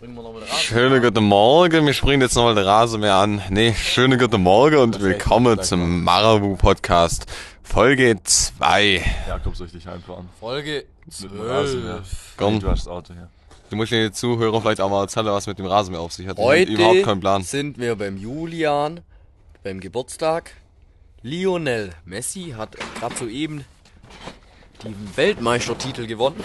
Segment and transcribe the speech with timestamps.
[0.00, 0.62] Springen wir nochmal raus.
[0.62, 3.42] Schönen guten Morgen, wir springen jetzt nochmal den Rasenmäher an.
[3.50, 7.26] Nee, schönen guten Morgen und willkommen zum Marabu Podcast.
[7.62, 9.04] Folge 2.
[9.28, 10.30] Jakobsüchtig heimfahren.
[10.40, 11.96] Folge Mit dem Rasenmäher.
[11.96, 12.34] 12.
[12.38, 12.60] Komm.
[12.60, 13.28] Du hast das Auto hier.
[13.68, 16.38] Du musst den Zuhörer vielleicht auch mal erzählen, was mit dem Rasenmäher auf sich hat.
[16.38, 17.42] Ich hab Heute überhaupt keinen Plan.
[17.42, 19.00] sind wir beim Julian,
[19.62, 20.54] beim Geburtstag.
[21.20, 23.66] Lionel Messi hat gerade soeben
[24.82, 26.42] den Weltmeistertitel gewonnen.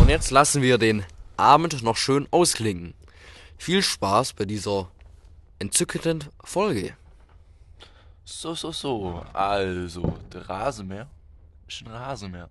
[0.00, 1.04] Und jetzt lassen wir den
[1.36, 2.94] Abend noch schön ausklingen.
[3.58, 4.90] Viel Spaß bei dieser
[5.58, 6.96] entzückenden Folge.
[8.24, 9.24] So, so, so.
[9.32, 11.08] Also, der Rasenmäher
[11.68, 12.48] ist ein Rasenmäher.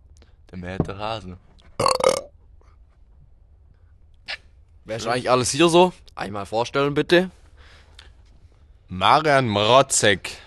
[0.52, 1.38] Der mäht der Rasen.
[4.86, 5.94] Wer ist eigentlich alles hier so?
[6.14, 7.32] Einmal vorstellen bitte.
[8.88, 10.38] Marian Mrotzek.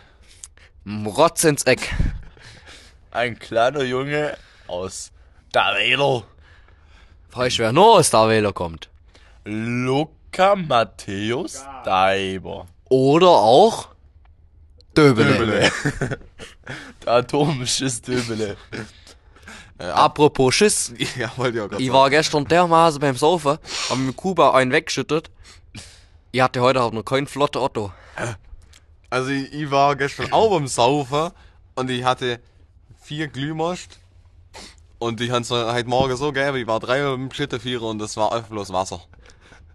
[0.86, 1.94] Rotz ins Eck.
[3.10, 5.10] Ein kleiner Junge aus
[5.52, 6.24] Davelo.
[7.32, 8.88] Du, wer noch aus der Wähler kommt?
[9.44, 12.66] Luca Matthäus Daiber.
[12.88, 13.88] Oder auch
[14.96, 15.34] Döbele.
[15.38, 15.70] Döbele.
[17.04, 18.56] der atomische Döbele.
[19.78, 20.92] Apropos Schiss.
[21.16, 24.72] Ja, wollte ich auch gerade Ich war gestern dermaßen beim Saufen, hab mit Kuba einen
[24.72, 25.30] weggeschüttet.
[26.32, 27.92] Ich hatte heute auch noch kein flotter Otto.
[29.10, 31.30] Also ich, ich war gestern auch beim Saufen
[31.76, 32.40] und ich hatte
[33.00, 34.00] vier Glühmost.
[34.98, 38.32] Und ich hab's heute Morgen so gegeben, ich war drei im Schlittenvierer und das war
[38.32, 39.00] einfach bloß Wasser.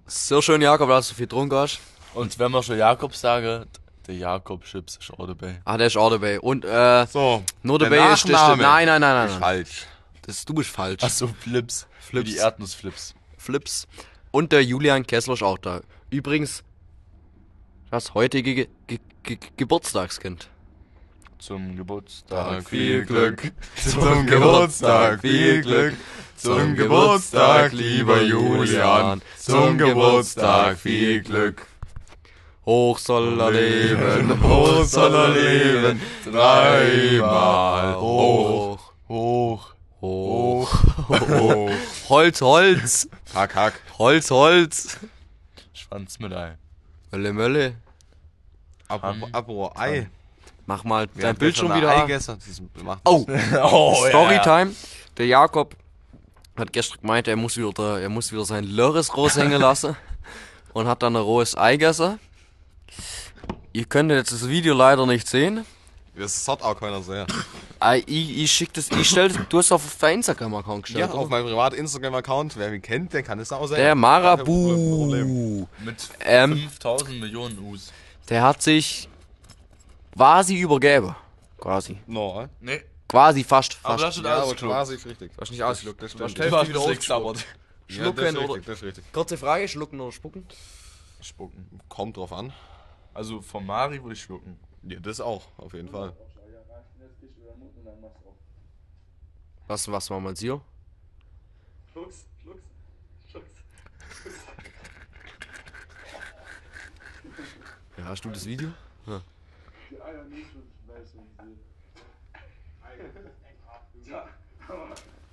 [0.05, 1.79] Sehr schön, Jakob, dass du viel getrunken hast.
[2.13, 3.65] Und wenn man schon Jakob sagen,
[4.05, 5.61] der Jakob Chips ist auch dabei.
[5.63, 6.39] Ah, der ist auch dabei.
[6.41, 8.31] Und, äh, So, nur der dabei ist das.
[8.31, 9.25] Nachname Nein, nein, nein, nein.
[9.27, 9.41] ist nein.
[9.41, 9.85] falsch.
[10.23, 11.03] Das, du bist falsch.
[11.03, 11.41] Achso, Flips.
[11.41, 11.87] Flips.
[11.99, 12.29] Flips.
[12.31, 13.15] Die Erdnussflips.
[13.37, 13.87] Flips.
[14.31, 15.81] Und der Julian Kessler ist auch da.
[16.09, 16.63] Übrigens,
[17.91, 20.49] das heutige Ge Ge Ge Geburtstagskind.
[21.45, 25.93] Zum Geburtstag Tag viel Glück, zum Geburtstag viel Glück,
[26.37, 31.67] zum Geburtstag lieber Julian, zum Geburtstag viel Glück.
[32.65, 40.71] Hoch soll er leben, hoch soll er leben, dreimal hoch, hoch, hoch,
[41.09, 41.71] hoch.
[42.07, 43.73] Holz, Holz, Hack, hack.
[43.99, 44.97] Holz, Holz.
[45.73, 46.55] Schwanz mit Ei.
[47.11, 47.75] Mölle, Mölle.
[48.87, 50.07] Apropos, apropos Ei.
[50.65, 51.67] Mach mal Wir dein Bildschirm
[52.07, 53.25] gestern wieder macht Oh,
[53.63, 54.71] Oh, Storytime.
[55.17, 55.75] Der Jakob
[56.57, 59.95] hat gestern gemeint, er muss wieder, der, er muss wieder sein Lörres raushängen lassen
[60.73, 62.19] und hat dann ein rohes Ei gegessen.
[63.73, 65.65] Ihr könnt jetzt das Video leider nicht sehen.
[66.15, 67.25] Das hat auch keiner sehr.
[67.79, 68.07] Ah, Ich,
[68.37, 71.11] ich schick das, ich stell das, du hast auf dein Instagram-Account Ja, gestellt.
[71.11, 71.29] auf oder?
[71.31, 72.55] meinem privaten Instagram-Account.
[72.55, 73.75] Wer mich kennt, der kann es auch sehen.
[73.75, 73.93] der.
[73.93, 76.53] Marabu, Mit Ähm.
[76.59, 77.91] 5000 Millionen Us.
[78.29, 79.09] der hat sich
[80.15, 81.15] quasi übergeben.
[81.59, 81.97] Quasi.
[82.07, 82.47] No?
[82.59, 83.77] Nee, Quasi fast.
[83.83, 84.03] aber fast.
[84.03, 85.31] das ist Ja, aber quasi ist richtig.
[85.33, 86.01] Du hast nicht ausgeschluckt.
[86.01, 86.51] Das Du hast stimmt.
[86.51, 86.87] die Hälfte wieder.
[86.87, 87.03] Ja, das
[87.95, 89.13] Schlucken ist oder- das ist.
[89.13, 90.47] Kurze Frage, schlucken oder spucken?
[91.21, 91.79] Spucken.
[91.89, 92.51] Kommt drauf an.
[93.13, 94.59] Also von Mari würde ich schlucken.
[94.83, 96.13] Ja, das auch, auf jeden Fall.
[99.67, 100.59] Was, was war man hier?
[107.97, 108.69] Ja, hast du das Video?
[109.05, 109.21] Ja.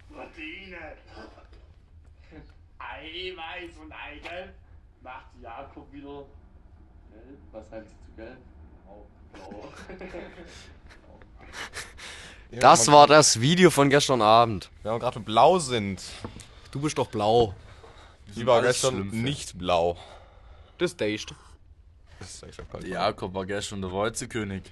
[0.08, 0.96] Proteine.
[2.78, 4.54] Eiweiß und Eigelb
[5.02, 6.24] macht Jakob wieder
[7.10, 7.38] gelb.
[7.52, 8.38] Was heißt zu gelb?
[8.86, 9.72] Auch blau.
[12.52, 14.70] Das war das Video von gestern Abend.
[14.82, 16.02] Wenn wir gerade blau sind.
[16.72, 17.54] Du bist doch blau.
[18.34, 19.16] Die war gestern Schlümpfe.
[19.16, 19.96] nicht blau.
[20.78, 21.32] Das Deicht.
[22.20, 22.86] Das ist kalt.
[22.86, 24.62] Jakob war gestern der Wolzekönig.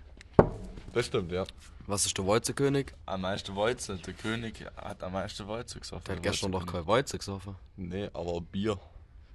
[0.93, 1.45] Das stimmt, ja.
[1.87, 2.93] Was ist der Wolzekönig?
[3.07, 3.97] Am meisten Wolze.
[3.97, 6.05] Der König hat am meisten Wolze gesoffen.
[6.07, 7.57] Der hat gestern doch kein Wolze gesoffen.
[7.77, 8.79] Nee, aber Bier.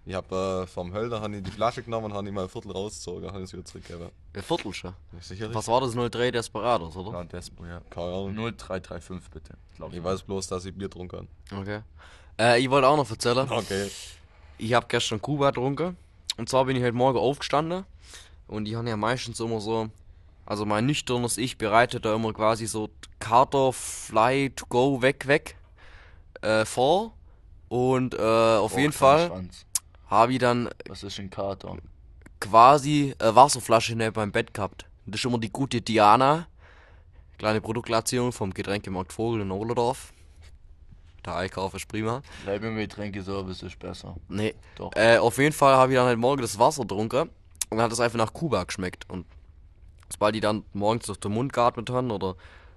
[0.05, 2.49] Ich hab äh, vom Hölder hab ich die Flasche genommen und hab ich mal ein
[2.49, 4.09] Viertel rausgezogen, hab ich es wieder zurückgegeben.
[4.33, 4.93] Ein Viertel schon.
[5.19, 5.55] Sicherlich.
[5.55, 7.19] Was war das 03 Desperados, oder?
[7.19, 7.81] Ja, Despo, ja.
[7.89, 8.35] Keine Ahnung.
[8.35, 9.53] 0335 bitte.
[9.77, 11.59] Glaub Ich weiß bloß, dass ich Bier trunken kann.
[11.59, 11.81] Okay.
[12.37, 13.49] Äh, ich wollte auch noch erzählen.
[13.49, 13.89] Okay.
[14.57, 15.97] Ich habe gestern Kuba getrunken.
[16.37, 17.85] Und zwar bin ich heute Morgen aufgestanden.
[18.47, 19.89] Und ich habe ja meistens immer so.
[20.45, 22.89] Also mein nüchternes Ich bereitet da immer quasi so
[23.19, 25.55] Carter Fly to go weg weg
[26.41, 27.13] äh, vor.
[27.69, 29.47] Und äh, auf jeden Fall
[30.07, 31.77] habe ich dann Was ist ein Kater?
[32.43, 34.85] quasi eine Wasserflasche neben meinem Bett gehabt.
[35.05, 36.47] Das ist immer die gute Diana.
[37.37, 40.11] Kleine Produktplatzierung vom Getränkemarkt Vogel in Ohlerdorf.
[41.25, 42.21] Der Einkauf ist prima.
[42.43, 44.15] Bleib mir mit Tränkeservice ist besser.
[44.27, 44.55] Nee.
[44.75, 44.91] Doch.
[44.95, 47.29] Äh, auf jeden Fall habe ich dann halt morgen das Wasser getrunken
[47.69, 49.09] und dann hat es einfach nach Kuba geschmeckt.
[49.09, 49.25] Und
[50.09, 52.35] sobald die dann morgens durch den Mund geatmet haben oder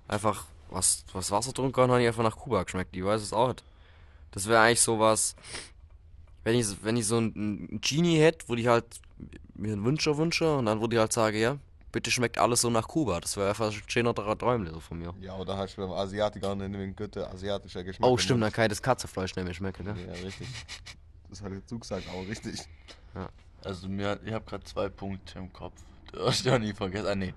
[0.09, 2.97] einfach was, was Wasser getrunken haben, habe ich einfach nach Kuba geschmeckt.
[2.97, 3.65] Ich weiß es auch nicht.
[4.31, 5.35] Das wäre eigentlich sowas.
[6.45, 8.85] wenn ich, wenn ich so einen, Genie hätte, würde ich halt
[9.55, 11.57] mir einen Wunsch wünschen und dann würde ich halt sagen, ja,
[11.97, 13.21] bitte schmeckt alles so nach Kuba.
[13.21, 15.15] Das wäre einfach ein schöner Träumle so von mir.
[15.19, 18.11] Ja, oder hast du beim Asiatiker einen einen guten asiatischer Geschmack.
[18.11, 19.97] Oh, stimmt, dann kann ich das Katzenfleisch nicht mehr schmecken, ne?
[20.07, 20.47] Ja, richtig.
[21.31, 22.61] Das hat der Zug gesagt, auch richtig.
[23.65, 25.81] Also mir, ich habe gerade zwei Punkte im Kopf.
[26.13, 27.07] Du hast ja nie vergessen.
[27.07, 27.33] Ah, nee.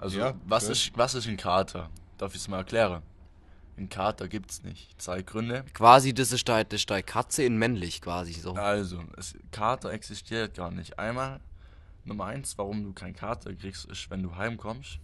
[0.00, 1.88] Also Ja, was ist was ist ein Kater?
[2.18, 3.02] Darf ich es mal erklären?
[3.78, 5.00] Ein Kater gibt's nicht.
[5.00, 5.64] Zwei Gründe.
[5.72, 8.54] Quasi, das ist deine, das ist deine Katze in männlich, quasi so.
[8.54, 10.98] Also, es, Kater existiert gar nicht.
[10.98, 11.40] Einmal,
[12.04, 15.00] Nummer eins, warum du keinen Kater kriegst, ist, wenn du heimkommst,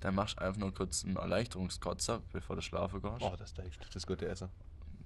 [0.00, 3.22] dann machst du einfach nur kurz einen Erleichterungskotzer, bevor du schlafen gehst.
[3.22, 3.94] Oh, das ist echt.
[3.94, 4.48] Das gute Essen.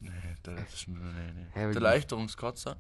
[0.00, 0.10] Nee,
[0.42, 1.46] das ist, nee, nee.
[1.54, 2.76] Der Erleichterungskotzer,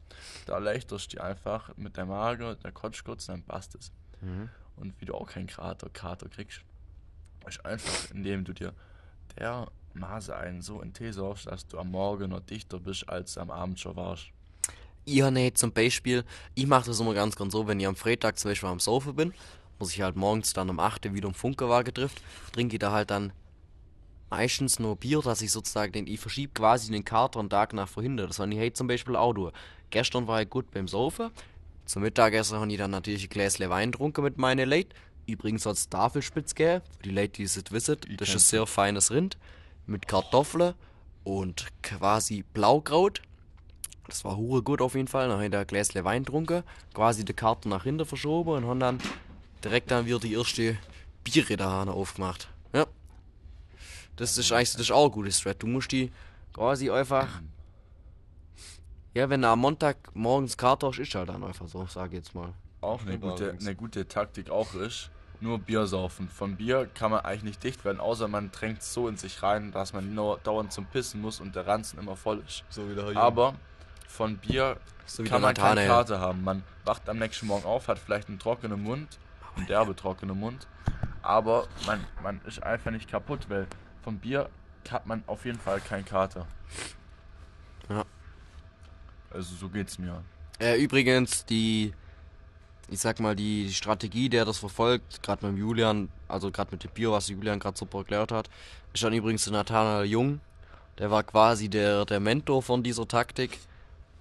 [0.46, 3.92] da erleichterst du dich einfach mit der Mager, der kotzt kurz, dann passt es.
[4.20, 4.48] Mhm.
[4.76, 6.62] Und wie du auch keinen Kater, Kater kriegst,
[7.46, 8.74] ist einfach, indem du dir
[9.38, 13.40] dermaßen einen so in Tee saufst, dass du am Morgen noch dichter bist, als du
[13.40, 14.30] am Abend schon warst.
[15.08, 16.24] Ich habe nicht zum Beispiel,
[16.56, 19.12] ich mache das immer ganz, ganz so, wenn ich am Freitag zum Beispiel am Sofa
[19.12, 19.32] bin,
[19.78, 22.20] muss ich halt morgens dann um 8 Uhr wieder um Funkerwagen trifft,
[22.52, 23.32] trinke ich da halt dann
[24.30, 27.88] meistens nur Bier, dass ich sozusagen den, ich verschiebe quasi den Kater einen Tag nach
[27.88, 28.30] verhindert.
[28.30, 29.52] Das war ich heute zum Beispiel auch durch.
[29.90, 31.30] Gestern war ich gut beim Sofa,
[31.84, 34.90] zum Mittagessen habe ich dann natürlich ein Gläschen Wein getrunken mit meinen Leuten.
[35.28, 37.96] Übrigens hat es Tafelspitz gegeben, für die Leute, die es nicht wissen.
[38.16, 39.38] Das ist ein sehr feines Rind
[39.86, 40.74] mit Kartoffeln
[41.22, 43.22] und quasi Blaukraut.
[44.08, 45.28] Das war hure gut auf jeden Fall.
[45.28, 46.62] Dann habe ich da ein Gläschen Wein getrunken,
[46.94, 49.00] quasi die Karte nach hinten verschoben und haben dann
[49.64, 50.78] direkt dann wieder die erste
[51.24, 52.48] Biere da aufgemacht.
[52.72, 52.86] Ja.
[54.16, 55.62] Das ist eigentlich das ist auch ein gutes Strat.
[55.62, 56.12] Du musst die
[56.52, 57.28] quasi einfach.
[59.14, 62.18] Ja, wenn du am Montag morgens Karte hast, ist halt dann einfach so, sag ich
[62.18, 62.52] jetzt mal.
[62.82, 65.10] Auch eine gute, eine gute Taktik auch ist,
[65.40, 66.28] nur Bier saufen.
[66.28, 69.72] Von Bier kann man eigentlich nicht dicht werden, außer man tränkt so in sich rein,
[69.72, 72.64] dass man nur dauernd zum Pissen muss und der Ranzen immer voll ist.
[72.68, 73.54] So wie der Herr Aber
[74.06, 75.88] von Bier So kann man keine Nathanael.
[75.88, 76.44] Karte haben.
[76.44, 79.18] Man wacht am nächsten Morgen auf, hat vielleicht einen trockenen Mund,
[79.56, 80.66] einen derbe trockenen Mund,
[81.22, 83.66] aber man, man ist einfach nicht kaputt, weil
[84.02, 84.48] vom Bier
[84.90, 86.46] hat man auf jeden Fall keinen Kater.
[87.88, 88.04] Ja.
[89.30, 90.22] Also so geht's mir.
[90.58, 91.92] Äh, übrigens, die,
[92.88, 96.84] ich sag mal, die Strategie, der das verfolgt, gerade mit dem Julian, also gerade mit
[96.84, 98.48] dem Bier, was Julian gerade super erklärt hat,
[98.92, 100.40] ist dann übrigens der Nathanael Jung.
[100.98, 103.58] Der war quasi der, der Mentor von dieser Taktik.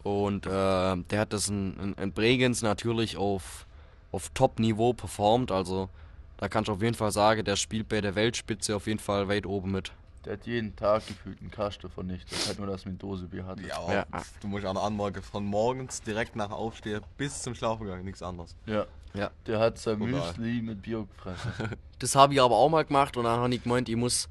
[0.06, 3.66] Und äh, der hat das in, in, in Bregenz natürlich auf,
[4.12, 5.52] auf Top-Niveau performt.
[5.52, 5.90] Also
[6.38, 9.28] da kann ich auf jeden Fall sagen, der spielt bei der Weltspitze auf jeden Fall
[9.28, 9.92] weit oben mit.
[10.24, 12.38] Der hat jeden Tag gefühlt einen Kasten vernichtet.
[12.48, 13.64] Halt nur, dass mit Dose Bier hatte.
[13.64, 14.06] Ja, Ja.
[14.42, 18.56] du musst auch noch anmerken, von morgens direkt nach Aufstehen bis zum Schlafengang, nichts anderes.
[18.68, 18.86] Ja.
[19.16, 19.32] Ja.
[19.48, 20.34] Der hat sein Brutal.
[20.38, 21.52] Müsli mit Bier gefressen.
[22.00, 24.28] Das habe ich aber auch mal gemacht und dann habe ich gemeint, ich muss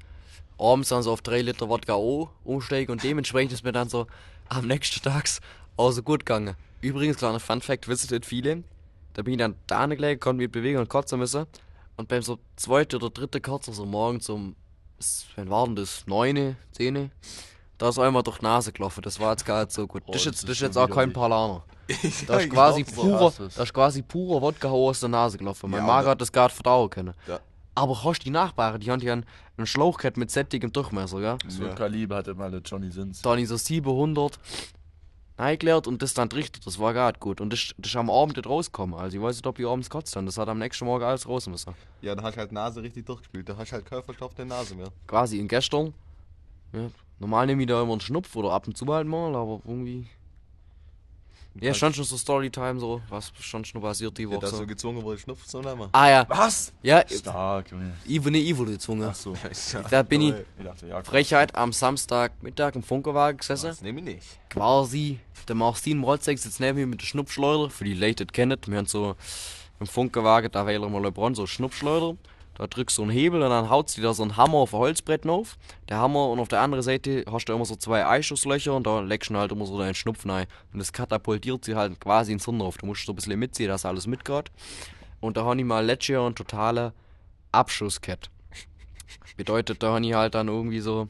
[0.57, 4.07] abends dann so auf 3 Liter Wodka O umsteigen und dementsprechend ist mir dann so
[4.47, 5.41] am nächsten Tags
[5.77, 6.55] auch so gut gegangen.
[6.81, 8.63] Übrigens, kleiner Fun Fact, wissen nicht viele,
[9.13, 11.45] da bin ich dann da gelegen, konnte mich bewegen und kotzen müssen
[11.97, 14.55] und beim so zweiten oder dritten Kotzer, so morgens um,
[15.35, 17.11] wann war denn das, 9, 10,
[17.77, 20.03] da ist einmal durch die Nase gelaufen, das war jetzt gar nicht so gut.
[20.05, 21.13] Oh, das ist das jetzt, das ist jetzt auch kein.
[21.87, 21.95] Ja,
[22.27, 25.69] Das ist quasi purer, das ist quasi purer Wodka aus der Nase gelaufen.
[25.69, 27.13] Mein Ja, Magen hat das gerade verdauen können.
[27.27, 27.39] Ja.
[27.75, 29.25] Aber hast die Nachbarn, die haben ja einen,
[29.57, 31.37] einen Schlauch gehabt mit sättigem Durchmesser, gell?
[31.47, 31.75] So Ja.
[31.75, 33.21] Kaliber hatte mal der Johnny Sins.
[33.21, 34.39] Da ich so 700
[35.37, 37.41] eingeleert und das dann richtig, das war gerade gut.
[37.41, 38.97] Und das, das ist am Abend nicht rausgekommen.
[38.97, 40.25] Also ich weiß nicht, ob ich abends kotzt dann.
[40.25, 41.73] Das hat am nächsten Morgen alles raus müssen.
[42.01, 43.49] Ja, da hast du halt Nase richtig durchgespielt.
[43.49, 44.89] Da hast du halt keinen verstopfte Nase mehr.
[45.07, 45.93] Quasi in gestern.
[46.73, 46.89] Ja,
[47.19, 50.07] normal nehme ich da immer einen Schnupf oder ab und zu halt mal, aber irgendwie.
[51.61, 54.39] Ja, schon schon so Storytime, so, was schon schon passiert die Ja, Woche.
[54.41, 54.59] dass so.
[54.59, 55.87] du gezwungen wurdest, Schnupf zu nehmen.
[55.93, 56.73] Ah ja, Was?
[56.83, 57.93] ja, Stark, Junge.
[58.05, 59.03] ich wurde ich wurde gezwungen.
[59.07, 59.33] Achso.
[59.89, 63.67] Da bin ich Ich dachte, ja, Frechheit am Samstagmittag im Funkerwagen gesessen.
[63.67, 64.27] Das nehme ich nicht.
[64.49, 67.69] Quasi, der Marcin Mrotzek sitzt neben mir mit der Schnupfschleuder.
[67.69, 69.15] Für die Leute, die das kennen, wir haben so
[69.79, 72.17] im Funkerwagen, da wählen wir Lebron, so Schnupfschleuder.
[72.55, 74.79] Da drückst du einen Hebel und dann haut sie da so einen Hammer auf ein
[74.79, 75.57] Holzbrett auf.
[75.89, 79.01] Der Hammer und auf der anderen Seite hast du immer so zwei Einschusslöcher und da
[79.01, 80.47] legst du halt immer so deinen Schnupfen rein.
[80.71, 82.77] Und das katapultiert sie halt quasi ins drauf.
[82.77, 84.51] Du musst so ein bisschen mitziehen, dass alles mitgeht.
[85.19, 86.93] Und da habe ich mal letztes Jahr einen totalen
[87.51, 88.29] Abschuss gehabt.
[89.37, 91.09] Bedeutet, da habe ich halt dann irgendwie so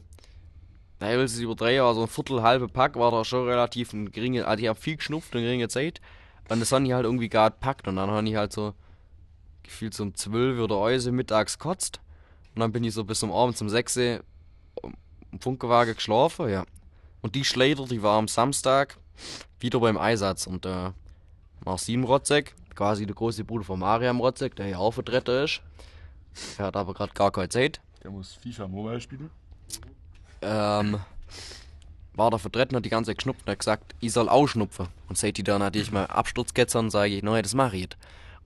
[0.98, 3.92] ich will es über drei Jahre, so ein Viertel, halbe Pack war da schon relativ
[3.92, 6.00] ein geringe, also ich habe viel geschnupft in geringe Zeit.
[6.48, 8.72] Und das habe ich halt irgendwie gerade gepackt und dann habe ich halt so
[9.66, 12.00] gefühlt so um 12 oder Euse mittags gekotzt.
[12.54, 14.20] Und dann bin ich so bis um Abend um 6 Uhr
[15.32, 16.64] im Funkerwagen geschlafen, ja.
[17.20, 18.96] Und die Schleider, die war am Samstag
[19.60, 20.46] wieder beim Einsatz.
[20.46, 20.92] Und äh,
[21.64, 25.60] Marcin Rotzek, quasi der große Bruder von Mariam Rotzek, der hier auch Vertreter ist,
[26.58, 27.80] der hat aber gerade gar keine Zeit.
[28.02, 29.30] Der muss FIFA Mobile spielen.
[30.42, 31.00] Ähm,
[32.14, 34.88] war der Vertreter, hat die ganze Zeit geschnupft und hat gesagt, ich soll auch schnupfen.
[35.08, 37.96] Und seit die dann natürlich mal Absturzketzer und sage ich, nein, das mache ich jetzt.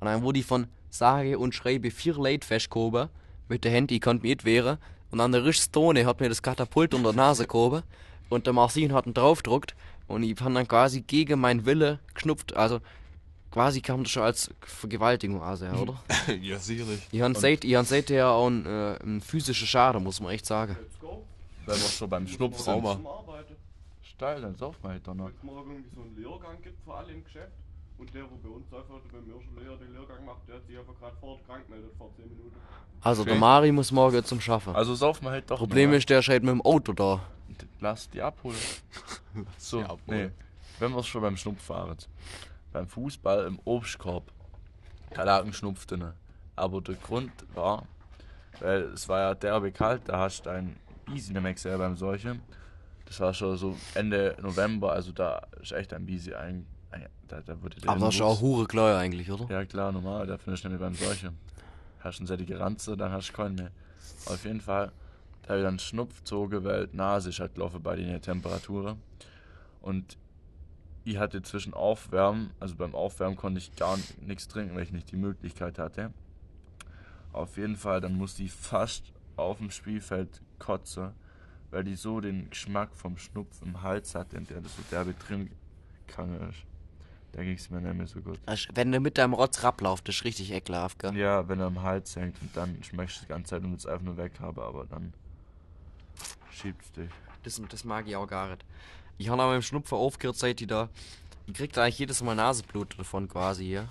[0.01, 3.09] Und dann wurde ich von sage und schreibe vier Leute festgehoben,
[3.49, 4.79] mit der Hand, ich konnte mich nicht wehren.
[5.11, 7.83] Und an der Richtstone hat mir das Katapult unter die Nase gehoben
[8.29, 9.75] und der Marcin hat ihn draufgedruckt
[10.07, 12.55] und ich habe dann quasi gegen meinen Wille geschnupft.
[12.55, 12.81] Also
[13.51, 16.03] quasi kam das schon als Vergewaltigung also, oder?
[16.41, 17.01] ja, sicherlich.
[17.11, 20.47] Ich habe seit, ich hab seither auch einen, äh, einen physischen Schaden, muss man echt
[20.47, 20.77] sagen.
[20.81, 21.25] Let's go.
[21.67, 22.85] Wenn wir schon beim Schnupf sind.
[24.03, 25.17] Steil, dann sauf mal halt noch.
[25.17, 27.53] Wenn es morgen irgendwie so einen Lehrgang gibt für alle im Geschäft
[28.01, 30.79] und der, wo bei uns einfach beim ersten Lehrer den Lehrgang macht, der hat sich
[30.79, 32.57] einfach gerade vor Ort krank gemeldet vor 10 Minuten.
[33.03, 33.41] Also der Okay.
[33.41, 34.75] Mari muss morgen zum Schaffen.
[34.75, 37.21] Also sauf mal halt doch Problem ist, der steht mit dem Auto da.
[37.81, 38.57] Lass die abholen.
[39.59, 40.01] so, die abholen.
[40.07, 40.31] nee.
[40.79, 41.97] Wenn wir schon beim Schnupf fahren.
[42.73, 44.33] Beim Fußball im Obstkorb.
[45.15, 46.13] Da lag ein Schnupf drin.
[46.57, 47.87] Aber der Grund war,
[48.61, 50.77] weil es war ja derbe kalt, da hast du ein
[51.15, 52.41] Easy in der beim Seuchen.
[53.07, 56.67] Das war schon so Ende November, also da ist echt ein ein, ein
[57.31, 59.47] da, da wurde der Aber das ist auch hure klar eigentlich, oder?
[59.49, 61.33] Ja klar, normal, da findest du nämlich beim Seuche.
[62.01, 63.71] Hast du eine sättige Ranze, dann hast du keinen mehr.
[64.27, 64.91] Auf jeden Fall,
[65.43, 69.01] da habe ich dann Schnupf gezogen, weil die Nase ist halt gelaufen bei den Temperaturen.
[69.81, 70.19] Und
[71.05, 75.11] ich hatte zwischen Aufwärmen, also beim Aufwärmen konnte ich gar nichts trinken, weil ich nicht
[75.13, 76.13] die Möglichkeit hatte.
[77.33, 81.13] Auf jeden Fall, dann musste ich fast auf dem Spielfeld kotzen,
[81.71, 85.15] weil die so den Geschmack vom Schnupf im Hals hatte und der das so derbe
[85.15, 85.51] drin
[86.07, 86.70] gegangen ist.
[87.33, 88.39] Da ging es mir nicht mehr so gut.
[88.49, 91.17] Ist- Wenn du mit deinem Rotz rablauft, das ist richtig ekelhaft, gell?
[91.17, 93.87] Ja, wenn er am Hals hängt und dann schmeckst du die ganze Zeit und willst
[93.87, 95.13] einfach nur weg haben, aber dann
[96.51, 97.11] schiebt's dich.
[97.43, 98.65] Das, das mag ich auch gar nicht.
[99.19, 100.89] Ich habe aber im Schnupfen aufgehört, seit die da.
[101.47, 103.89] Ich krieg da eigentlich jedes Mal Naseblut davon quasi hier.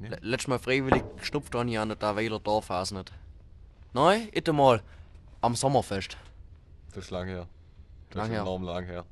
[0.00, 0.08] Ja.
[0.10, 3.12] Le- Letztes Mal freiwillig geschnupft habe ich an der Weiler Dorf nicht.
[3.94, 4.82] Nein, itte mal.
[5.40, 6.16] Am Sommerfest.
[6.94, 7.46] Das ist lang her.
[8.10, 8.40] Das Lang ist her.
[8.42, 9.04] enorm lang her.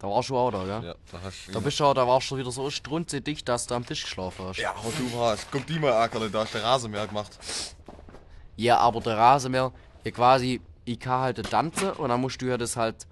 [0.00, 0.88] Da warst du auch da, gell?
[0.88, 1.52] Ja, da hast du.
[1.52, 4.46] Da bist du auch, da warst du wieder so strunzedicht, dass du am Tisch geschlafen
[4.46, 4.58] hast.
[4.58, 5.46] ja, aber du warst.
[5.52, 7.38] Guck die mal, Ackerle, da hast du Rasenmäher gemacht.
[8.56, 9.72] Ja, aber der Rasenmäher,
[10.04, 13.06] ja quasi, ich kann halt tanzen und dann musst du ja das halt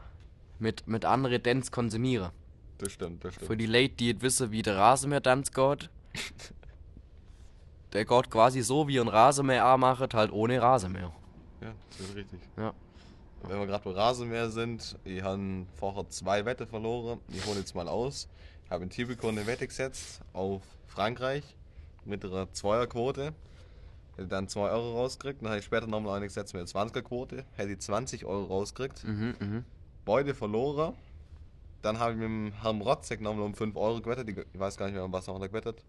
[0.58, 2.30] mit, mit anderen Dance konsumieren.
[2.78, 3.48] Das stimmt, das stimmt.
[3.48, 5.90] Für die Leute, die nicht wissen, wie der Rasenmäher-Tanz geht,
[7.92, 11.12] der geht quasi so, wie ein Rasenmäher anmacht, halt ohne Rasenmäher.
[11.60, 12.40] Ja, das ist richtig.
[12.56, 12.72] Ja.
[13.46, 17.20] Wenn wir gerade bei Rasenmäher sind, ich habe vorher zwei Wette verloren.
[17.28, 18.28] Ich hole jetzt mal aus.
[18.64, 21.42] Ich habe in Tipico eine Wette gesetzt auf Frankreich
[22.04, 23.32] mit einer Zweierquote.
[24.16, 25.42] Hätte dann 2 Euro rausgekriegt.
[25.42, 27.44] Dann habe ich später nochmal eine gesetzt mit einer 20er-Quote.
[27.54, 29.04] Hätte ich 20 Euro rausgekriegt.
[29.04, 29.64] Mhm, mhm.
[30.04, 30.94] Beide verloren.
[31.88, 34.28] Dann habe ich mit dem Herrn Rotzek nochmal um 5 Euro gewettet.
[34.52, 35.82] Ich weiß gar nicht mehr, um was noch gewettet.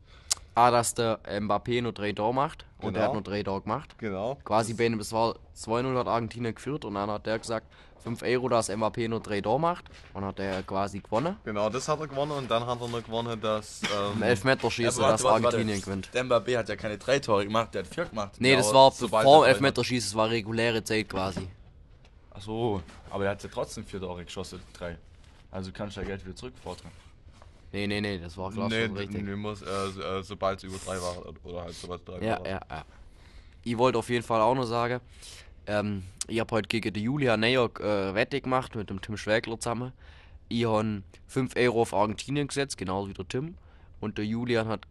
[0.56, 3.04] Ah, dass der Mbappé nur drei Tore macht und der Genau.
[3.08, 3.98] hat nur drei Tore gemacht.
[3.98, 4.36] Genau.
[4.46, 7.68] Quasi bei ihm, es war 2-0 hat Argentinien geführt und dann hat der gesagt,
[8.02, 11.36] 5 Euro, dass Mbappé nur drei Tore macht und hat er quasi gewonnen.
[11.44, 12.32] Genau, das hat er gewonnen.
[12.32, 13.82] Und dann hat er noch gewonnen, dass.
[14.14, 15.82] Im Ähm, Elfmeterschießen, dass Argentinien warte.
[15.82, 16.10] gewinnt.
[16.14, 18.32] Der Mbappé hat ja keine drei Tore gemacht, der hat vier gemacht.
[18.40, 21.46] Nee, das war vor er- Elfmeterschießen, es war reguläre Zeit quasi.
[22.32, 24.98] Ach so, aber er hat ja trotzdem vier Tore geschossen, drei.
[25.52, 26.92] Also kannst du ja Geld wieder zurückfordern.
[27.72, 29.24] Nee, nee, nee, das war klar nee, schon richtig.
[29.24, 31.24] nee, muss, äh, so- äh, sobald es über 3 war.
[31.44, 32.48] Oder halt sobald 3 Ja, war.
[32.48, 32.86] ja, ja.
[33.64, 35.00] Ich wollte auf jeden Fall auch noch sagen,
[35.68, 39.60] ähm, ich habe heute gegen die Julia Neyer äh, Wette gemacht mit dem Tim Schwägler
[39.60, 39.92] zusammen.
[40.48, 43.56] Ich habe 5 Euro auf Argentinien gesetzt, genauso wie der Tim.
[44.00, 44.82] Und der Julian hat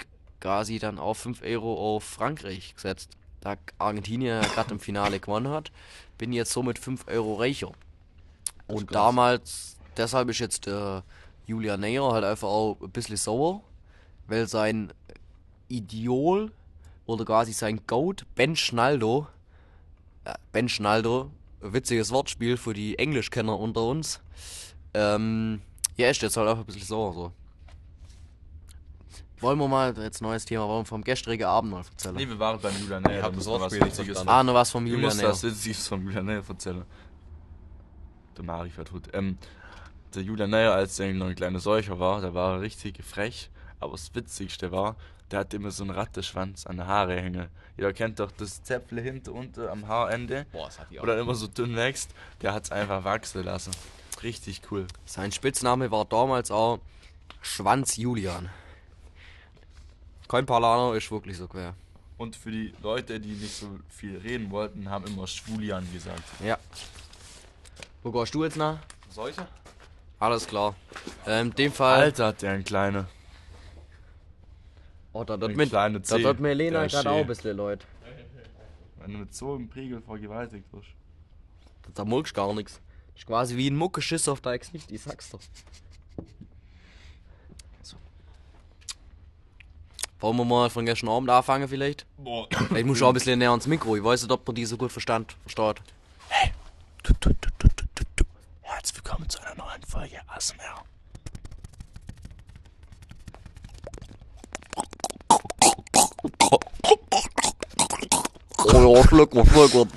[0.41, 3.17] quasi dann auch 5 Euro auf Frankreich gesetzt.
[3.41, 5.73] Da Argentinien ja gerade im Finale gewonnen hat,
[6.17, 7.73] bin ich jetzt somit 5 Euro reicher.
[8.69, 8.93] Und krass.
[8.93, 11.05] damals, deshalb ist jetzt der
[11.47, 13.63] Julian Neyer halt einfach auch ein bisschen sauer,
[14.27, 14.93] weil sein
[15.69, 16.53] Idol
[17.07, 19.27] oder quasi sein Goat, Ben Schnaldo,
[20.25, 24.21] äh, Ben Schnaldo, witziges Wortspiel für die Englischkenner unter uns,
[24.95, 25.61] ähm,
[25.97, 27.33] ja, ist jetzt halt auch ein bisschen sauer so.
[29.41, 32.15] Wollen wir mal, jetzt neues Thema, wollen wir vom gestrigen Abend mal erzählen?
[32.17, 33.19] Nee, wir waren beim Julian Näher.
[33.19, 35.29] Ich hab da das Wortspiel was Witziges- ah, noch was vom Ich Julian muss Näher.
[35.29, 36.85] das Witziges vom Julian Näher erzählen.
[38.37, 39.05] Der Mari vertut.
[39.13, 39.39] Ähm,
[40.15, 43.51] der Julian Näher, als er noch ein kleiner Seucher war, der war richtig frech.
[43.81, 44.97] Aber das Witzigste war,
[45.31, 47.49] der hatte immer so einen Rattenschwanz an der Haare hängen.
[47.77, 50.47] Jeder kennt doch das Zäpfle hinter unten am Haarende.
[50.53, 52.11] Boah, das hat die Wo dann immer so dünn wächst.
[52.43, 53.73] Der hat's einfach wachsen lassen.
[54.23, 54.87] Richtig cool.
[55.05, 56.81] Sein Spitzname war damals auch
[57.41, 58.51] Schwanz Julian.
[60.27, 61.75] Kein Palano ist wirklich so quer.
[62.17, 66.25] Und für die Leute, die nicht so viel reden wollten, haben immer Schwulian gesagt.
[66.45, 66.59] Ja.
[68.03, 68.79] Wo gehst du jetzt nach?
[69.09, 69.47] Solche?
[70.19, 70.75] Alles klar.
[71.27, 72.01] Ähm, in dem Fall.
[72.03, 73.07] Alter, hat der ein kleiner.
[75.13, 77.87] Oh, da dort mit, da dort mir Lena gerade auch ein bisschen Leute.
[78.99, 80.89] Wenn du mit so einem Pregel vergewaltigt wirst.
[81.95, 82.81] Da mulkst gar nichts.
[83.17, 85.41] Ist quasi wie ein Muckeschiss auf der X-Nicht, ich sag's doch.
[87.83, 87.97] So.
[90.21, 92.07] Wollen wir mal von gestern Abend anfangen vielleicht?
[92.17, 92.47] Boah.
[92.69, 93.97] Vielleicht muss ich auch ein bisschen näher ans Mikro.
[93.97, 95.83] Ich weiß nicht, ob man die so gut verstand, versteht.
[97.03, 97.88] Du, du, du, du, du.
[98.79, 100.85] Herzlich willkommen zu einer neuen Folge ASMR.
[108.59, 109.89] Oh ja, Schluck, Schluck.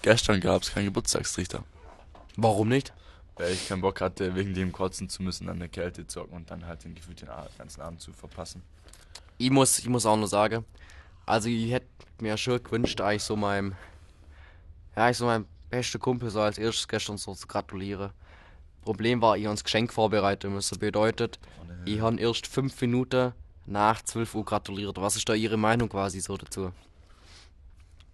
[0.00, 1.62] Gestern gab es keinen Geburtstagstrichter,
[2.38, 2.94] Warum nicht?
[3.36, 6.36] weil ich keinen Bock hatte, wegen dem kotzen zu müssen, an der Kälte zu hocken
[6.36, 8.62] und dann halt den gefühlt den ganzen Abend zu verpassen.
[9.36, 10.64] Ich muss, ich muss auch nur sagen,
[11.26, 11.86] also ich hätte
[12.18, 13.74] mir schon gewünscht, eigentlich so meinem,
[14.96, 18.10] ja, ich so meinem besten Kumpel so als erstes gestern so zu gratulieren.
[18.82, 20.78] Problem war, ich habe das Geschenk vorbereiten müssen.
[20.78, 21.38] Bedeutet,
[21.84, 23.32] ich habe erst fünf Minuten
[23.66, 24.96] nach 12 Uhr gratuliert.
[24.98, 26.72] Was ist da Ihre Meinung quasi so dazu?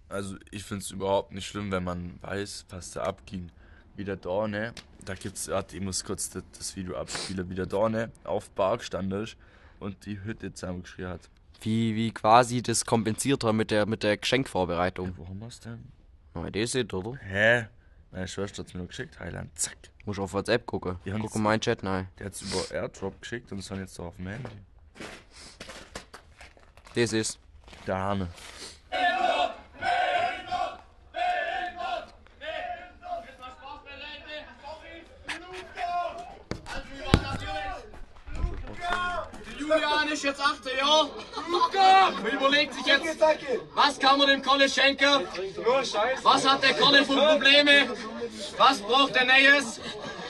[0.09, 3.49] Also ich finde es überhaupt nicht schlimm, wenn man weiß, was da abging.
[3.95, 4.73] Wieder da, ne?
[5.05, 7.49] Da gibt's, warte, ich muss kurz das, das Video abspielen.
[7.49, 8.11] Wieder da, ne?
[8.25, 9.37] Auf Park stand ich
[9.79, 11.21] und die Hütte zusammengeschrien hat.
[11.61, 15.13] Wie, wie quasi das kompensiert hat mit der, mit der Geschenkvorbereitung.
[15.15, 15.85] Wo haben wir's denn?
[16.35, 17.17] Na, das sieht, oder?
[17.19, 17.65] Hä?
[18.11, 19.77] Meine Schwester hat's mir noch geschickt, Heiland, zack.
[20.05, 20.97] Muss auf WhatsApp gucken.
[21.05, 22.07] Die haben Guck das- meinen Chat, nein.
[22.19, 24.49] Der hat's über Airdrop geschickt und es dann jetzt doch auf dem Handy.
[26.93, 27.39] Das ist.
[27.87, 28.27] Der Hane.
[40.15, 41.09] Ist jetzt 8 Jahre.
[41.49, 42.13] Luca!
[42.31, 43.03] Überlegt sich jetzt,
[43.73, 45.27] was kann man dem Kolle schenken?
[46.23, 47.93] Was hat der Kolle für Probleme?
[48.57, 49.81] Was braucht der Neues?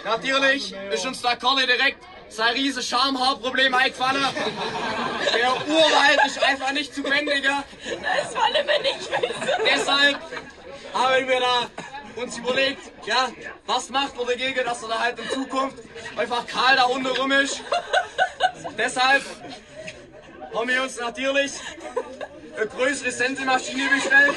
[0.03, 1.99] Natürlich ist uns der Kolle direkt
[2.29, 4.25] sein riesiges Schamhaarproblem eingefallen.
[5.35, 7.53] Der Urwald ist einfach nicht zu bändigen.
[7.85, 9.51] Das wollen wir nicht wissen.
[9.71, 10.19] Deshalb
[10.95, 11.69] haben wir da
[12.23, 13.29] uns überlegt, ja,
[13.67, 15.77] was macht man dagegen, dass er da halt in Zukunft
[16.17, 17.61] einfach kahl da unten rum ist.
[18.77, 19.23] Deshalb
[20.55, 21.51] haben wir uns natürlich
[22.55, 24.35] eine größere Sensemaschine bestellt.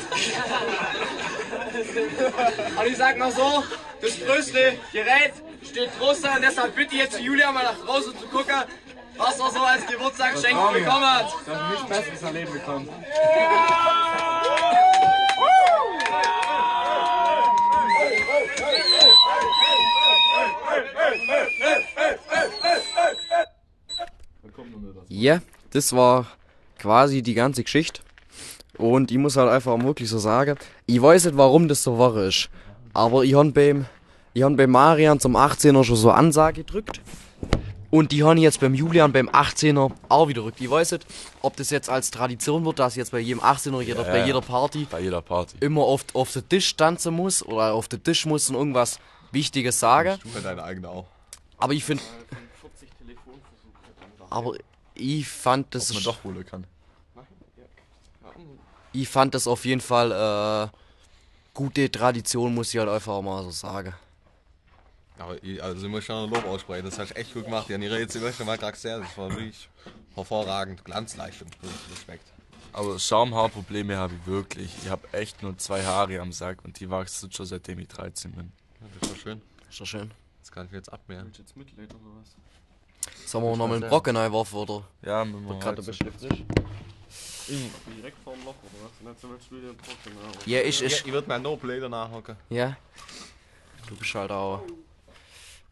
[2.78, 3.62] Und ich sag mal so,
[4.00, 8.26] das größte Gerät steht draußen und deshalb bitte ich jetzt Julia mal nach draußen zu
[8.26, 8.54] gucken,
[9.16, 11.33] was er so als Geburtstagsgeschenk bekommen hat.
[25.09, 26.26] Ja, das war
[26.78, 28.00] quasi die ganze Geschichte.
[28.76, 32.16] Und ich muss halt einfach wirklich so sagen, ich weiß nicht, warum das so war
[32.16, 32.48] ist.
[32.94, 33.87] Aber ich habe beim,
[34.35, 37.00] ich hab beim Marian zum 18er schon so Ansage gedrückt.
[37.90, 40.61] Und die habe ich jetzt beim Julian beim 18er auch wieder gedrückt.
[40.61, 41.07] Ich weiß nicht,
[41.40, 44.26] ob das jetzt als Tradition wird, dass jetzt bei jedem 18er oder bei ja.
[44.26, 45.57] jeder Party Bei jeder Party.
[45.61, 49.00] immer auf, auf den Tisch tanzen muss oder auf den Tisch muss und irgendwas
[49.33, 50.18] Wichtiges sagen.
[50.22, 51.07] Du deine eigene auch.
[51.57, 52.02] Aber ich finde.
[54.31, 54.52] Aber
[54.98, 55.88] ich fand das.
[55.88, 56.66] Dass man doch holen kann.
[58.92, 60.76] Ich fand das auf jeden Fall äh,
[61.54, 63.94] gute Tradition, muss ich halt einfach auch mal so sagen.
[65.18, 67.68] Aber ich, also ich muss schon ein Lob aussprechen, das hast du echt gut gemacht.
[67.68, 69.68] Haben ihre jetzt möchte mal gerade sehr, das war wirklich
[70.14, 70.84] hervorragend.
[70.84, 71.48] Glanzleistung.
[71.90, 72.24] Respekt.
[72.72, 74.70] Aber Schamhaarprobleme habe ich wirklich.
[74.82, 78.32] Ich habe echt nur zwei Haare am Sack und die wachsen schon seitdem ich 13
[78.32, 78.52] bin.
[78.80, 79.42] Ja, das war schön.
[79.68, 80.11] Ist doch schön.
[80.40, 81.32] Das kann ich jetzt abmehren.
[81.37, 82.37] jetzt Mitleid oder was?
[83.28, 84.84] Sollen wir noch mal einen Brocken einwerfen, oder?
[85.02, 85.98] Ja, mit dem Gerade frisch.
[85.98, 86.16] Direkt
[88.24, 89.22] vorm Loch oder was?
[89.22, 90.16] Wir jetzt wieder trocken.
[90.22, 91.04] aber- Ja, ich, Ich, ich.
[91.06, 92.36] ich würde mir No Play nachhocken.
[92.48, 92.78] Ja.
[93.86, 94.62] Du bist halt auch.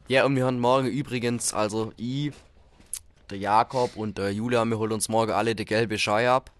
[0.07, 2.33] Ja, und wir haben morgen übrigens, also ich,
[3.31, 6.51] der Jakob und der Julian, wir holen uns morgen alle die gelbe Schei ab.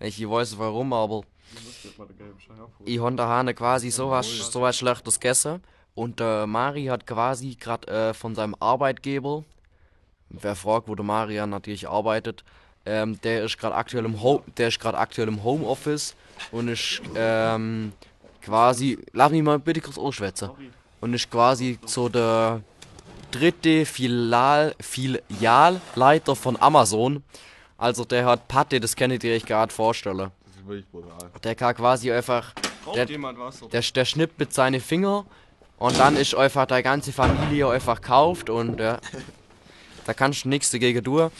[0.00, 1.20] Ich weiß nicht warum, aber
[1.52, 2.38] den gelben
[2.86, 5.62] ich habe daheim quasi sowas, sowas Schlechtes gegessen.
[5.94, 9.44] Und der Mari hat quasi gerade äh, von seinem Arbeitgeber,
[10.30, 12.44] wer fragt, wo der Marian natürlich arbeitet,
[12.86, 16.14] ähm, der ist gerade aktuell im Home, der ist gerade aktuell im Homeoffice
[16.52, 17.92] und ist ähm,
[18.40, 20.50] quasi, lass mich mal bitte kurz ausschwätzen,
[21.00, 22.62] und ist quasi so der
[23.30, 27.22] dritte Filial, Filialleiter von Amazon.
[27.76, 30.18] Also der hat Patte, das kann ich dir echt gerade vorstellen.
[30.18, 31.30] Das ist wirklich brutal.
[31.44, 32.54] Der kann quasi einfach,
[32.94, 33.62] der, jemand was?
[33.62, 33.70] Oder?
[33.70, 35.24] der, der schnippt mit seinen Finger
[35.78, 38.98] und dann ist einfach die ganze Familie einfach gekauft und ja,
[40.08, 41.30] da kannst du nichts dagegen tun.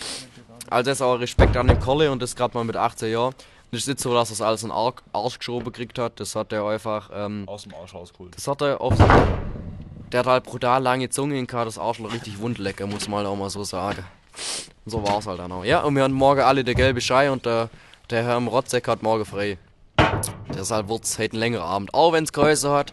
[0.68, 3.34] Also ist auch Respekt an den Kolle und das gerade mal mit 18 Jahren.
[3.72, 6.20] Es nicht so, dass er es alles in den Arsch geschoben gekriegt hat.
[6.20, 8.36] Das hat er einfach, ähm, Aus dem Arsch rausgeholt.
[8.36, 8.92] das hat er auf.
[10.12, 13.28] Der hat halt brutal lange Zunge und kann das Arschloch richtig wundlecker, muss man halt
[13.28, 14.04] auch mal so sagen.
[14.84, 15.64] Und so war's halt dann auch.
[15.64, 17.70] Ja, und wir haben morgen alle der gelbe Schei und der,
[18.10, 19.56] der Herr im Rotzek hat morgen frei.
[20.54, 21.94] Deshalb wird's heute ein längerer Abend.
[21.94, 22.92] Auch wenn's Größe hat.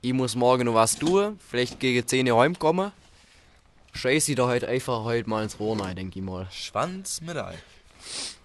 [0.00, 2.92] ich muss morgen noch was tun, vielleicht gegen 10 Uhr heimkommen.
[4.04, 6.46] Ich da heute einfach heute mal ins Rohr rein, denke ich mal.
[6.52, 7.58] Schwanz mit Ei.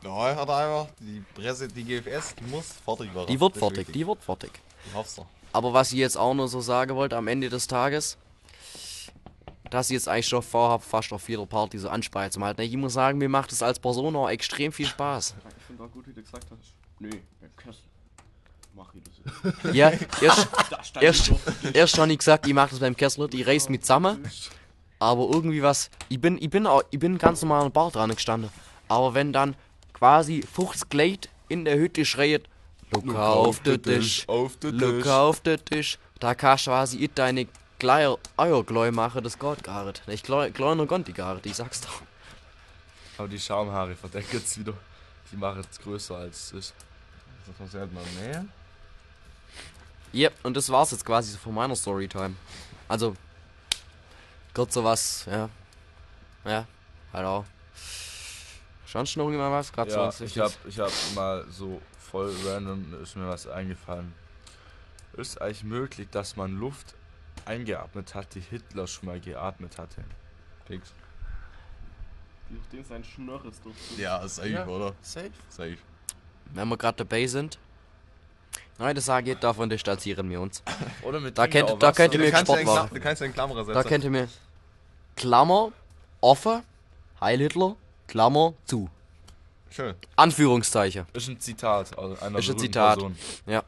[0.04, 3.28] Ja, er hat einfach die Presse, die GFS, die muss fertig werden.
[3.28, 3.94] Die wird fertig, wichtig.
[3.94, 4.52] die wird fertig.
[4.88, 5.28] Ich hoff's doch.
[5.52, 8.18] Aber was ich jetzt auch noch so sagen wollte am Ende des Tages,
[9.70, 12.62] dass ich jetzt eigentlich schon vorhab, fast auf jeder Party so Ansprache zu halten.
[12.62, 15.36] Ich muss sagen, mir macht es als Person auch extrem viel Spaß.
[15.58, 16.74] Ich finde auch gut, wie du gesagt hast.
[17.00, 17.84] Nee, beim Kessel.
[18.76, 19.76] Mach ich das jetzt.
[19.76, 19.90] Ja,
[20.22, 21.32] erst, Da stand erst,
[21.74, 24.28] erst habe ich gesagt, ich mache das beim Kessler, ich reiß mich zusammen.
[25.04, 28.10] Aber irgendwie was, ich bin, ich bin, auch, ich bin ganz normal an Bar dran
[28.16, 28.50] gestanden.
[28.88, 29.54] Aber wenn dann
[29.92, 32.44] quasi 50 Kleid in der Hütte schreit,
[32.90, 35.08] look auf den Tisch, auf den Tisch.
[35.08, 37.48] auf den Tisch, da kannst du quasi ich deine
[37.80, 40.04] Gleier Eiergläu machen, das geht gar nicht.
[40.08, 42.02] Ich kleiner Gott die gar nicht, ich sag's doch.
[43.18, 44.74] Aber die Schamhaare verdecken jetzt wieder.
[45.34, 46.74] Die machen es größer als es ist.
[47.46, 48.46] Das passiert mal mehr.
[50.14, 52.36] Ja, und das war's jetzt quasi so von meiner Storytime.
[52.88, 53.16] Also,
[54.54, 55.50] kurz so was, ja.
[56.46, 56.66] Ja,
[57.14, 57.46] auch.
[58.86, 59.72] Sonst noch irgendwann was?
[59.72, 64.14] Gerade Ja, so ich hab, ich hab mal so voll random ist mir was eingefallen.
[65.14, 66.96] Ist eigentlich möglich, dass man Luft
[67.46, 70.04] eingeatmet hat, die Hitler schon mal geatmet hatte?
[70.66, 70.94] Fix.
[72.50, 73.76] Durch den sein Schnörres durch.
[73.98, 74.68] Ja, safe, Ja.
[74.68, 74.94] oder?
[75.02, 75.32] Safe.
[75.50, 75.78] Safe.
[76.54, 77.58] Wenn wir gerade dabei sind.
[78.80, 80.64] Nein, das sage ich, davon distanzieren wir uns.
[81.04, 82.88] Oder mit Da auch da kennt ihr mir Sportware.
[82.88, 83.74] Kla- du kannst ja in Klammer setzen.
[83.74, 84.28] Da kennt ihr mir
[85.16, 85.72] Klammer,
[86.22, 86.64] offen,
[87.22, 87.76] Heil Hitler,
[88.08, 88.90] Klammer, zu.
[89.70, 89.96] Schön.
[90.16, 91.06] Anführungszeichen.
[91.14, 92.96] Ist ein Zitat aus einer Ist ein Zitat.
[92.96, 93.16] Person.
[93.48, 93.64] Ja.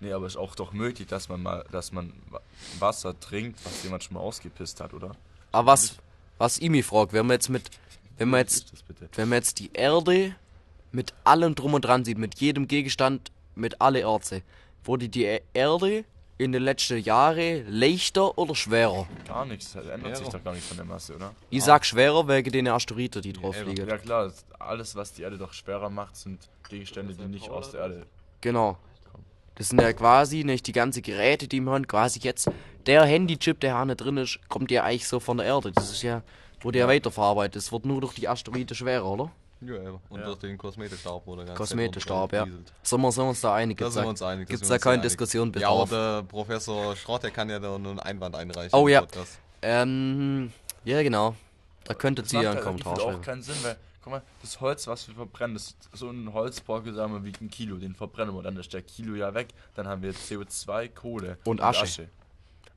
[0.00, 2.40] Nee, aber ist auch doch möglich, dass man mal, dass man Wa-
[2.78, 5.12] Wasser trinkt, was jemand schon mal ausgepisst hat, oder?
[5.52, 5.96] Aber was,
[6.38, 7.70] was ich mich frage, wenn man jetzt mit,
[8.18, 8.72] wenn man jetzt
[9.16, 10.34] wenn man jetzt die Erde
[10.92, 14.42] mit allem drum und dran sieht, mit jedem Gegenstand, mit alle Erze,
[14.84, 16.04] wurde die Erde
[16.36, 19.06] in den letzten Jahren leichter oder schwerer?
[19.26, 20.32] Gar nichts, das ändert sich Ja.
[20.32, 21.32] doch gar nicht von der Masse, oder?
[21.50, 23.86] Ich sag schwerer wegen den Asteroiden, die drauf liegen.
[23.88, 27.80] Ja klar, alles was die Erde doch schwerer macht, sind Gegenstände, die nicht aus der
[27.82, 28.06] Erde.
[28.40, 28.76] Genau.
[29.56, 32.50] Das sind ja quasi nicht die ganzen Geräte, die wir haben, quasi jetzt.
[32.86, 35.70] Der Handychip, der hier drin ist, kommt ja eigentlich so von der Erde.
[35.70, 36.22] Das ist ja,
[36.60, 37.54] wurde ja weiterverarbeitet.
[37.56, 39.30] Das wird nur durch die Asteroiden schwerer, oder?
[39.60, 39.98] Ja, eben.
[40.10, 40.26] Und Ja.
[40.26, 42.44] durch den Kosmetenstab oder ganz Kosmetenstab, ja.
[42.82, 43.78] Sind wir, sind wir uns da einig?
[43.78, 44.46] Da Gibt's sind wir da- uns einig.
[44.48, 45.02] da Gibt's sind da keine einig.
[45.04, 48.70] Diskussion Ja, aber der Professor Schrott, der kann ja da nur einen Einwand einreichen.
[48.78, 49.04] Oh ja.
[49.62, 50.52] Ähm,
[50.84, 51.34] ja genau.
[51.84, 54.22] Da könntet Das ihr macht einen halt Kommentar gefühlt auch keinen Sinn, weil, guck mal,
[54.42, 57.94] das Holz, was wir verbrennen, das so ein Holzbrocken, sagen wir, wiegt ein Kilo, den
[57.94, 62.08] verbrennen wir, dann ist der Kilo ja weg, dann haben wir CO2, Kohle Und Asche.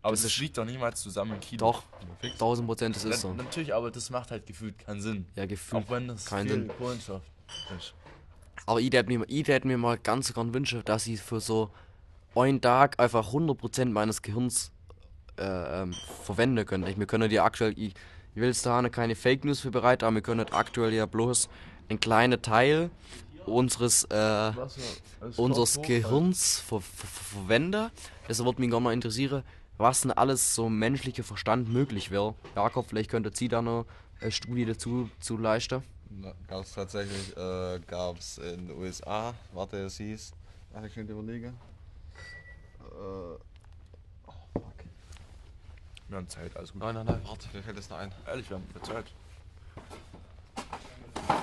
[0.02, 1.60] Aber Das das, ist- wiegt doch niemals zusammen ein Kilo.
[1.72, 1.84] Doch,
[2.22, 3.34] 1000 Prozent, das ist so.
[3.34, 5.26] Natürlich, aber das macht halt gefühlt keinen Sinn.
[5.36, 5.84] Ja, gefühlt.
[5.86, 6.72] Auch wenn das keinen viel Sinn.
[6.78, 7.22] Kohlenstoff
[7.78, 7.94] ist.
[8.66, 11.72] Aber ich hätte mir, ich mir mal ganz gern wünschen, dass ich für so
[12.36, 14.72] einen Tag einfach 100% meines Gehirns
[15.38, 16.90] äh, ähm, verwenden könnte.
[16.90, 17.94] Ich, wir können ja aktuell, ich,
[18.36, 21.50] ich will jetzt da keine Fake News für bereit, aber wir können aktuell ja bloß
[21.90, 22.90] einen kleinen Teil
[23.46, 24.52] unseres, äh,
[25.38, 27.90] unseres Gehirns ver ver ver verwenden.
[28.28, 29.44] Deshalb würde mich gerne mal interessieren,
[29.78, 32.36] was denn alles so menschlicher Verstand möglich wäre.
[32.56, 33.86] Jakob, vielleicht könnte Sie da noch
[34.20, 35.84] eine Studie dazu zu leisten.
[36.48, 40.32] Gab es tatsächlich, äh, gab es in den USA, warte, es hieß,
[40.74, 41.48] ach, ich schnell überlege.
[41.48, 41.54] Äh,
[42.96, 43.40] oh,
[44.54, 44.64] fuck.
[46.08, 46.82] Wir haben Zeit, alles gut.
[46.82, 48.12] Nein, nein, nein, warte, mir fällt das noch ein.
[48.26, 49.06] Ehrlich, wir haben Zeit.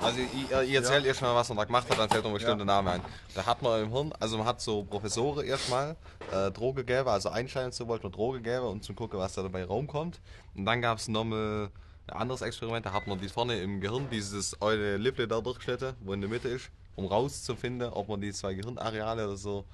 [0.05, 2.59] Also ich, ich erzähle erst mal, was man da gemacht hat, dann fällt mir bestimmt
[2.59, 3.03] der Name ein.
[3.35, 5.97] Da hat man im Hirn, also man hat so Professoren erstmal
[6.31, 9.43] äh, Droge gegeben, also einschalten so wollte man Droge geben, um zu gucken, was da
[9.43, 10.21] dabei rumkommt.
[10.55, 11.71] Und dann gab es nochmal
[12.07, 15.95] ein anderes Experiment, da hat man die vorne im Gehirn dieses eure Lippe da durchgeschnitten,
[16.01, 19.65] wo in der Mitte ist, um rauszufinden, ob man die zwei Gehirnareale oder so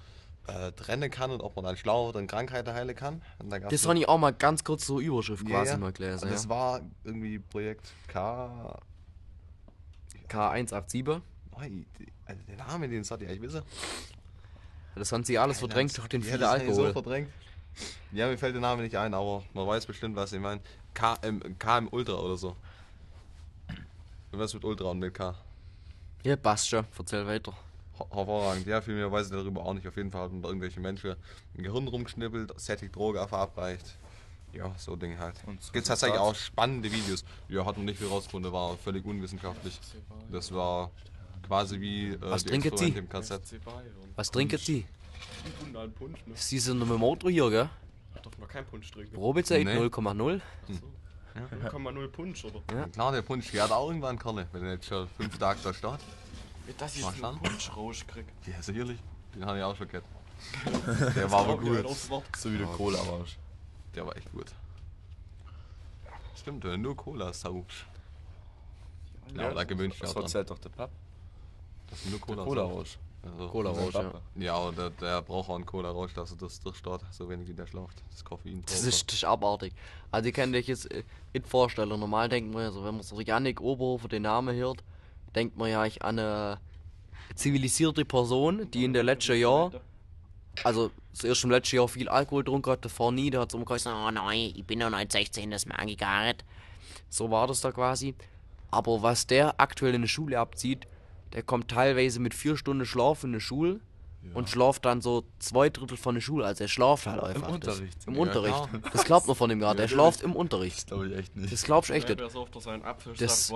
[0.46, 3.20] äh, trennen kann und ob man dann schlau wird und Krankheiten heilen kann.
[3.38, 5.78] Und Das habe ich auch mal ganz kurz so Überschrift Ja, quasi ja.
[5.78, 6.24] mal gelesen.
[6.24, 6.50] Und Das Ja.
[6.50, 8.78] war irgendwie Projekt K.
[10.30, 11.20] K187.
[11.52, 13.62] Oi, die- Also der Name, den sollte ich eigentlich wissen.
[14.94, 16.86] Das haben sie alles verdrängt durch den Ja, vielen ich Alkohol.
[16.88, 17.28] So verdrängt.
[18.12, 20.60] Ja, mir fällt der Name nicht ein, aber man weiß bestimmt, was ich meine.
[20.94, 22.56] KM, KM Ultra oder so.
[24.32, 25.34] Was mit Ultra und mit K?
[26.22, 26.84] ja, passt schon.
[26.98, 27.52] Erzähl weiter.
[27.96, 28.66] Her- Hervorragend.
[28.66, 29.86] Ja, viel mehr weiß ich darüber auch nicht.
[29.88, 31.16] Auf jeden Fall haben da irgendwelche Menschen
[31.54, 33.96] im Gehirn rumgeschnippelt, Sättig Droge verabreicht.
[34.52, 35.36] Ja, so Dinge halt.
[35.46, 37.24] Und Gibt tatsächlich auch spannende Videos.
[37.48, 39.78] Ja, hat man nicht viel rausgefunden, war völlig unwissenschaftlich.
[40.30, 40.90] Das war
[41.46, 42.88] quasi wie äh, Was die trinken Sie?
[42.90, 43.40] Im KZ.
[44.16, 44.86] Was trinken Sie?
[45.72, 45.92] Ne?
[46.34, 47.68] Sie sind noch mit dem Auto hier, gell?
[48.16, 49.14] Ich darf noch keinen Punsch trinken.
[49.14, 49.76] Probezeit Nee.
[49.78, 50.40] 0,0.
[51.34, 52.86] 0,0 Punsch, oder?
[52.88, 55.72] Klar, der Punsch, der hat auch irgendwann Kerle, wenn er jetzt schon fünf Tage da
[55.72, 55.90] steht.
[56.78, 57.42] Dass ich Mach so einen schon.
[57.42, 58.26] Punsch rauskrieg.
[58.46, 58.98] Ja, sicherlich.
[59.34, 60.06] Den habe ich auch schon gehabt.
[61.16, 61.84] Der war aber gut.
[62.36, 63.36] So wie der Cola-Rausch.
[63.94, 64.46] Der war echt gut.
[66.36, 67.32] Stimmt, wenn du nur Cola
[69.54, 70.90] da gewöhnt sich Das erzählt doch der Papp.
[71.88, 72.98] Dass du nur Der Cola, Cola-Rausch.
[73.22, 74.12] Also, Cola-Rausch, ja.
[74.36, 77.54] Ja, aber der, der braucht auch einen Cola-Rausch, dass er das durchstarrt, so wenig wie
[77.54, 78.02] der schlaft.
[78.10, 78.62] Das Koffein.
[78.64, 79.74] Das ist, das ist abartig.
[80.10, 81.88] Also ihr könnt euch jetzt äh, nicht vorstellen.
[81.88, 84.82] Normal denkt man ja so, wenn man so Yannick Oberhofer den Namen hört,
[85.34, 86.58] denkt man ja eigentlich an eine
[87.34, 89.70] zivilisierte Person, die in der letzten Jahr,
[90.64, 93.66] also zuerst im letzten Jahr viel Alkohol getrunken hat, davor nie, der hat so immer
[93.66, 96.44] gesagt, oh nein, ich bin noch nicht 16, das mag ich gar nicht.
[97.08, 98.14] So war das da quasi.
[98.70, 100.86] Aber was der aktuell in der Schule abzieht,
[101.32, 103.80] der kommt teilweise mit vier Stunden Schlaf in der Schule
[104.34, 106.44] und schlaft dann so zwei Drittel von der Schule.
[106.44, 107.48] Also er schlaft halt einfach.
[107.48, 107.96] Unterricht.
[107.98, 108.68] Das, Im Ja, Unterricht.
[108.92, 109.78] Das glaubt man von dem gerade.
[109.78, 110.78] Der schlaft im Unterricht.
[110.80, 111.52] Das glaube ich echt nicht.
[111.52, 112.24] Das glaubst du echt Ja, nicht.
[113.24, 113.48] Das-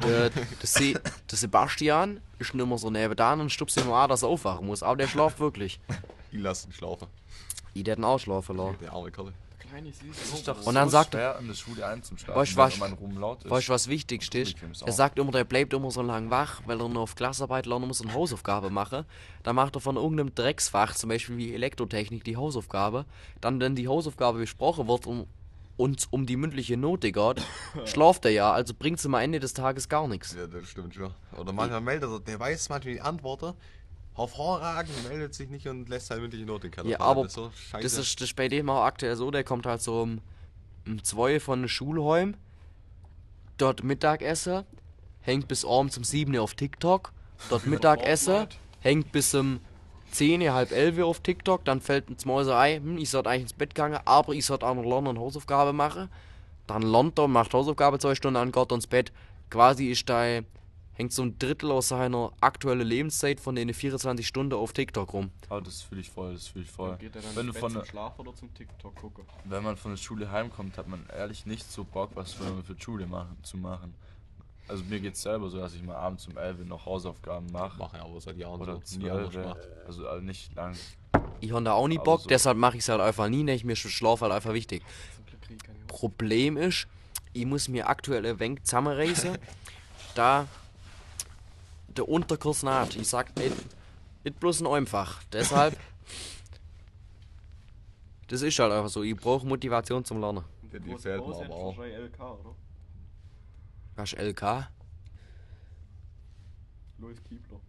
[0.00, 0.30] Der,
[0.66, 0.94] Se
[1.30, 4.82] Sebastian ist schon immer so nebenan und stupst ihm an, dass er aufwachen muss.
[4.82, 5.80] Aber der schlaft wirklich.
[6.32, 7.06] Ich lasse ihn schlafen.
[7.74, 8.76] Ich hätte einen Ausschlafen lassen.
[8.80, 9.32] Der arme Kerl.
[9.68, 12.56] Kleine süße Das ist doch Und dann so sagt er- in der Schule einzuschlafen, Weißt
[12.56, 12.80] was?
[12.80, 14.56] Weißt du, was wichtig ist?
[14.86, 17.88] Er sagt immer, der bleibt immer so lang wach, weil er noch auf Klassarbeit lernen
[17.88, 19.04] muss und Hausaufgabe machen.
[19.42, 23.04] Dann macht er von irgendeinem Drecksfach, zum Beispiel wie Elektrotechnik, die Hausaufgabe.
[23.40, 25.26] Dann, wenn die Hausaufgabe besprochen wird und
[25.76, 27.42] uns um die mündliche Note geht,
[27.84, 30.34] schlaft er ja, also bringt es am Ende des Tages gar nichts.
[30.34, 31.12] Ja, das stimmt schon.
[31.36, 33.52] Oder manchmal meldet er, der weiß manchmal die Antworten.
[34.18, 37.32] Hervorragend, meldet sich nicht und lässt halt mündliche Note in den Keller Ja, aber Das
[37.32, 37.50] ist so.
[37.80, 40.20] Das ist, das bei dem auch aktuell so, der kommt halt so um,
[40.86, 42.34] um 2 von der Schulheim,
[43.56, 44.64] dort Mittagessen,
[45.20, 47.12] hängt bis abends um 7 Uhr auf TikTok,
[47.48, 48.46] dort Mittagessen,
[48.80, 49.60] hängt bis um
[50.10, 53.42] 10, halb 11 Uhr auf TikTok, dann fällt ins Mäuse ein, hm, ich sollte eigentlich
[53.42, 56.08] ins Bett gegangen, aber ich sollte auch noch lernen und Hausaufgabe machen.
[56.66, 59.12] Dann lernt er, macht Hausaufgabe zwei Stunden an, geht ins Bett.
[59.50, 60.40] Quasi ist da,
[60.98, 65.30] hängt so ein Drittel aus seiner aktuellen Lebenszeit von den 24 Stunden auf TikTok rum.
[65.48, 66.96] Ah, das fühle ich voll, das fühle ich voll.
[66.96, 69.24] Geht er dann Wenn du von zum Schlaf oder zum TikTok gucken?
[69.44, 72.74] wenn man von der Schule heimkommt, hat man ehrlich nicht so Bock, was für, für
[72.74, 73.94] die Schule machen, zu machen.
[74.66, 77.78] Also mir geht's selber so, dass ich mal abends um 11 Uhr noch Hausaufgaben mache.
[77.78, 78.98] Mache ich aber seit Jahren Oder so.
[78.98, 79.60] Nie anders 12 gemacht.
[79.60, 79.86] Uhr.
[79.86, 80.76] Also äh, nicht lang.
[81.40, 82.28] Ich habe da auch nie Aber Bock, so.
[82.28, 84.82] deshalb mache ich es halt einfach nie, nicht mir Schlaf halt einfach wichtig.
[85.48, 85.86] Ich.
[85.86, 86.88] Problem ist,
[87.32, 89.38] ich muss mir aktuell ein wenig zusammenreißen,
[90.16, 90.48] da
[91.98, 92.96] der Unterkurs naht.
[92.96, 93.54] Ich sag nicht,
[94.24, 95.22] nicht bloß ein einfach.
[95.32, 95.76] Deshalb,
[98.28, 99.02] das ist halt einfach so.
[99.02, 100.44] Ich brauche Motivation zum Lernen.
[100.72, 101.78] Ja, die fehlt mir aber auch.
[101.78, 102.54] LK, oder?
[103.96, 104.68] Was ist LK?
[106.98, 107.60] Louis Kiebler.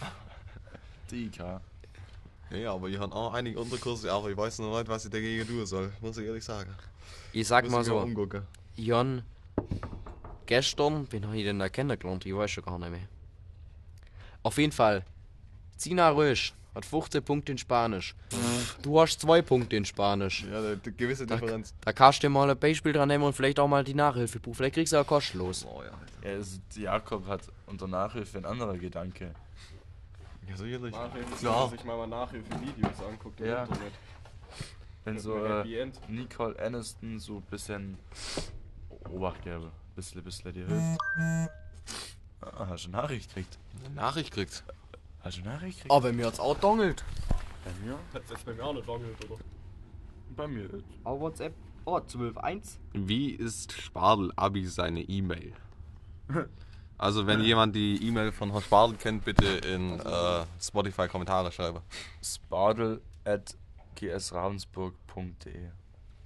[1.10, 1.60] DIK.
[2.50, 5.46] Nee, aber ich habe auch einige Unterkurse, aber ich weiß noch nicht, was ich dagegen
[5.46, 5.92] tun soll.
[6.00, 6.70] Muss ich ehrlich sagen.
[7.32, 8.42] Ich sag Muss mal ich mir so.
[8.76, 9.22] Jan,
[10.46, 12.26] gestern, wen habe ich denn da kennengelernt?
[12.26, 13.08] Ich weiß schon gar nicht mehr.
[14.42, 15.04] Auf jeden Fall,
[15.76, 18.14] Zina Rösch hat 15 Punkte in Spanisch.
[18.82, 20.44] Du hast 2 Punkte in Spanisch.
[20.50, 21.74] Ja, eine gewisse Differenz.
[21.82, 24.40] Da kannst du dir mal ein Beispiel dran nehmen und vielleicht auch mal die Nachhilfe
[24.40, 24.54] buchen.
[24.54, 25.66] Vielleicht kriegst du ja kostenlos.
[25.66, 25.90] Oh ja.
[26.28, 29.34] Ja, also Jakob hat unter Nachhilfe ein anderer Gedanke.
[30.48, 30.92] Ja, sicherlich.
[30.92, 31.54] Nachhilfe, Klar.
[31.54, 33.62] wenn man sich mal Nachhilfe-Videos anguckt im Ja.
[33.64, 33.92] Internet.
[35.04, 35.90] Wenn so äh.
[36.08, 37.98] Nicole Aniston so ein bisschen
[39.10, 39.70] Obacht gäbe.
[39.94, 41.00] Bisschen, bisschen dir hilft.
[42.42, 43.58] Ah, hast du eine Nachricht gekriegt?
[43.84, 44.64] Eine Nachricht kriegt.
[45.20, 45.92] Hast du eine Nachricht gekriegt?
[45.94, 47.04] Aber mir hat's auch dongelt.
[47.64, 47.98] Bei mir?
[48.12, 49.40] Hat's jetzt bei mir auch nicht wangelt, oder?
[50.36, 50.68] Bei mir.
[51.04, 51.54] Auf WhatsApp.
[51.84, 52.78] Oh, 12.1.
[52.92, 55.52] Wie ist Spadel Abi seine E-Mail?
[56.98, 61.80] Also wenn jemand die E-Mail von Herrn Spadel kennt, bitte in äh, Spotify Kommentare schreiben.
[62.22, 63.56] Spadel at
[63.96, 65.70] gsravensburg.de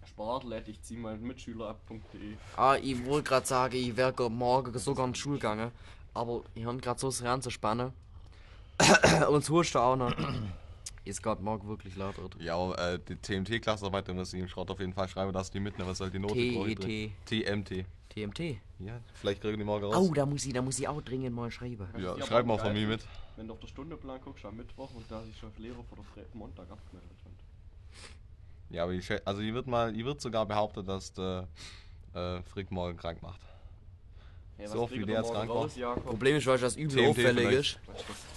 [0.07, 2.37] Spartel, ich zieh meinen Mitschüler ab.de.
[2.57, 5.71] Ah, ich wollte gerade sagen, ich wäre morgen sogar in die Schule gegangen.
[6.17, 7.93] Aber ich habe gerade so das Hirn zu spannen.
[9.29, 10.15] und es huscht auch noch.
[11.05, 12.19] Ist gerade morgen wirklich laut.
[12.19, 12.37] wird.
[12.41, 15.53] Ja, aber, äh, die TMT-Klassenarbeit, da muss ich im Schrott auf jeden Fall schreiben, dass
[15.53, 17.13] die mitnehmen, was soll die Note TET.
[17.27, 17.85] TMT.
[18.09, 18.59] TMT.
[18.81, 19.97] Ja, vielleicht kriegen die morgen raus.
[19.97, 21.87] Oh, da muss ich, da muss ich auch dringend mal schreiben.
[21.99, 23.07] ja, aber schreib mal von mir mit.
[23.37, 26.05] Wenn du auf der Stundeplan guckst, am Mittwoch und da sich schon Lehrer vor der
[26.05, 27.33] Fre Montag abgemeldet hat.
[28.71, 31.47] Ja, aber ich, also ich wird mal, ich wird sogar behauptet, dass der
[32.15, 33.41] äh, Frick morgen krank macht.
[34.59, 36.05] Hey, So viel der er jetzt krank raus, Jakob?
[36.07, 37.59] Problem ist, weißt du, was übel TMT auffällig vielleicht.
[37.59, 37.79] ist?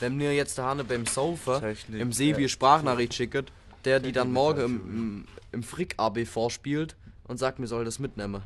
[0.01, 2.01] Wenn mir jetzt der Hanne beim Saufen Technik.
[2.01, 3.51] im Sebi Sprachnachricht schickt,
[3.86, 6.95] der die dann morgen im, im, im Frick-AB vorspielt
[7.27, 8.43] und sagt, mir soll das mitnehmen.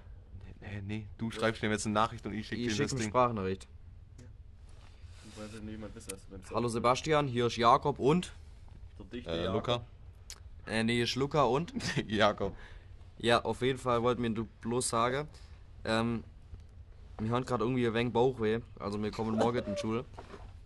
[0.62, 3.02] Nee, nee, du schreibst mir jetzt eine Nachricht und ich schicke dir schicke das eine
[3.02, 3.10] Ding.
[3.10, 3.68] Sprachnachricht.
[5.36, 5.50] Weil
[6.54, 8.32] Hallo Sebastian, hier ist Jakob und.
[9.00, 9.56] der dichte Äh, Jakob.
[9.68, 9.86] Luca?
[10.68, 11.74] Äh, nee, ist Luca und.
[12.08, 12.56] Jakob.
[13.18, 15.28] Ja, auf jeden Fall wollte mir du bloß sagen.
[15.86, 16.24] Ähm,
[17.20, 20.06] wir haben gerade irgendwie ein wenig Bauchweh, also wir kommen morgen in die Schule.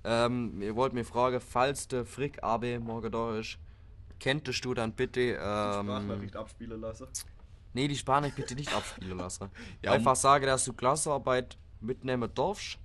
[0.03, 3.57] Ähm, wir wollten mir fragen, falls der Frick AB morgen da ist,
[4.19, 7.07] könntest du dann bitte, ähm, Sprachnachricht abspielen lassen.
[7.73, 9.49] nee, die Spanisch bitte nicht abspielen lassen.
[9.83, 12.79] Ja, Einfach sage, dass du Klassenarbeit mitnehmen darfst.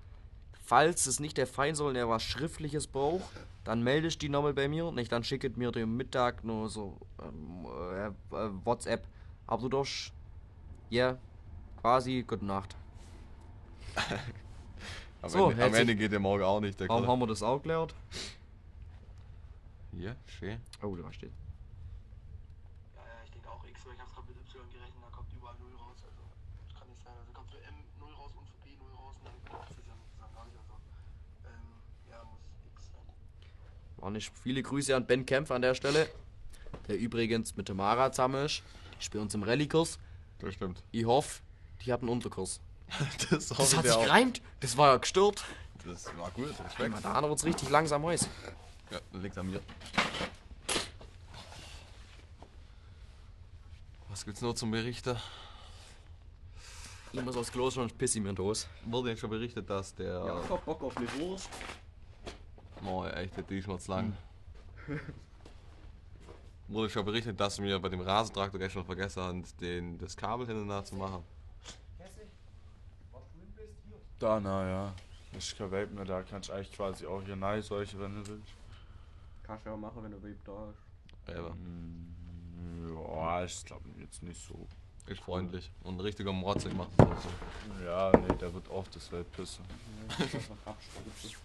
[0.64, 3.24] Falls es nicht der Fall soll, der was Schriftliches braucht,
[3.64, 4.90] dann meldest die nochmal bei mir.
[4.92, 9.06] Nicht, dann schickt mir den Mittag nur so ähm, äh, äh, WhatsApp.
[9.46, 10.12] Aber du darfst,
[10.90, 11.18] ja,
[11.80, 12.76] quasi, gute Nacht.
[15.22, 16.80] Am, So, Ende, am Ende geht der morgen auch nicht.
[16.80, 17.94] Der Warum haben wir das auch gelernt?
[19.92, 20.58] Hier, schön.
[20.82, 21.30] Oh, da steht.
[22.96, 25.32] Ja, ja, ich denke auch X, weil ich hab's gerade mit Y gerechnet, da kommt
[25.32, 25.98] überall 0 raus.
[26.02, 26.22] Also,
[26.66, 27.12] das kann nicht sein.
[27.20, 29.86] Also kommt für M 0 raus und für B 0 raus und dann ist es
[29.86, 30.56] ja sozusagen gar nicht.
[30.58, 30.74] Also,
[31.46, 32.40] ähm, ja, muss
[32.74, 33.06] X sein.
[34.02, 36.08] War nicht viele Grüße an Ben Kempf an der Stelle.
[36.88, 38.64] Der übrigens mit der Mara zusammen ist.
[38.98, 40.00] Die spielt uns im Rallye-Kurs.
[40.40, 40.82] Das stimmt.
[40.90, 41.42] Ich hoffe,
[41.84, 42.60] die hatten einen Unterkurs.
[43.30, 44.04] Das, Das hat ich sich auch.
[44.04, 44.42] gereimt.
[44.60, 45.44] Das war ja gestört.
[45.84, 46.94] Das war gut, Respekt.
[47.02, 48.28] Da hat uns richtig langsam heiß.
[48.90, 49.60] Ja, dann liegt an mir.
[54.08, 55.16] Was gibt's noch zum Berichten?
[57.12, 58.66] Ich muss aufs Klo schon piss ich mir in die Hose.
[58.86, 60.24] Wurde ja schon berichtet, dass der.
[60.24, 61.48] Ja, ich hab Bock auf eine Wurst.
[62.84, 64.16] Oh, echt, der zu lang.
[66.68, 70.84] Wurde schon berichtet, dass wir bei dem Rasentraktor gestern vergessen haben, den, das Kabel hintereinander
[70.84, 71.22] zu machen.
[74.22, 74.94] Da, na ja.
[75.32, 78.14] Das ist kein Vape mehr, da kannst du eigentlich quasi auch hier nein solche, wenn
[78.14, 78.52] du willst.
[79.42, 81.36] Kannst du ja machen, wenn der Vape da ist.
[81.38, 81.56] Aber
[83.12, 84.66] Ja, ich glaube jetzt nicht so.
[85.06, 87.84] ist freundlich und ein richtiger Morzig macht das auch so.
[87.84, 89.64] Ja, nee, der wird oft das Vape pissen.
[90.08, 91.36] Einfach abstürzen.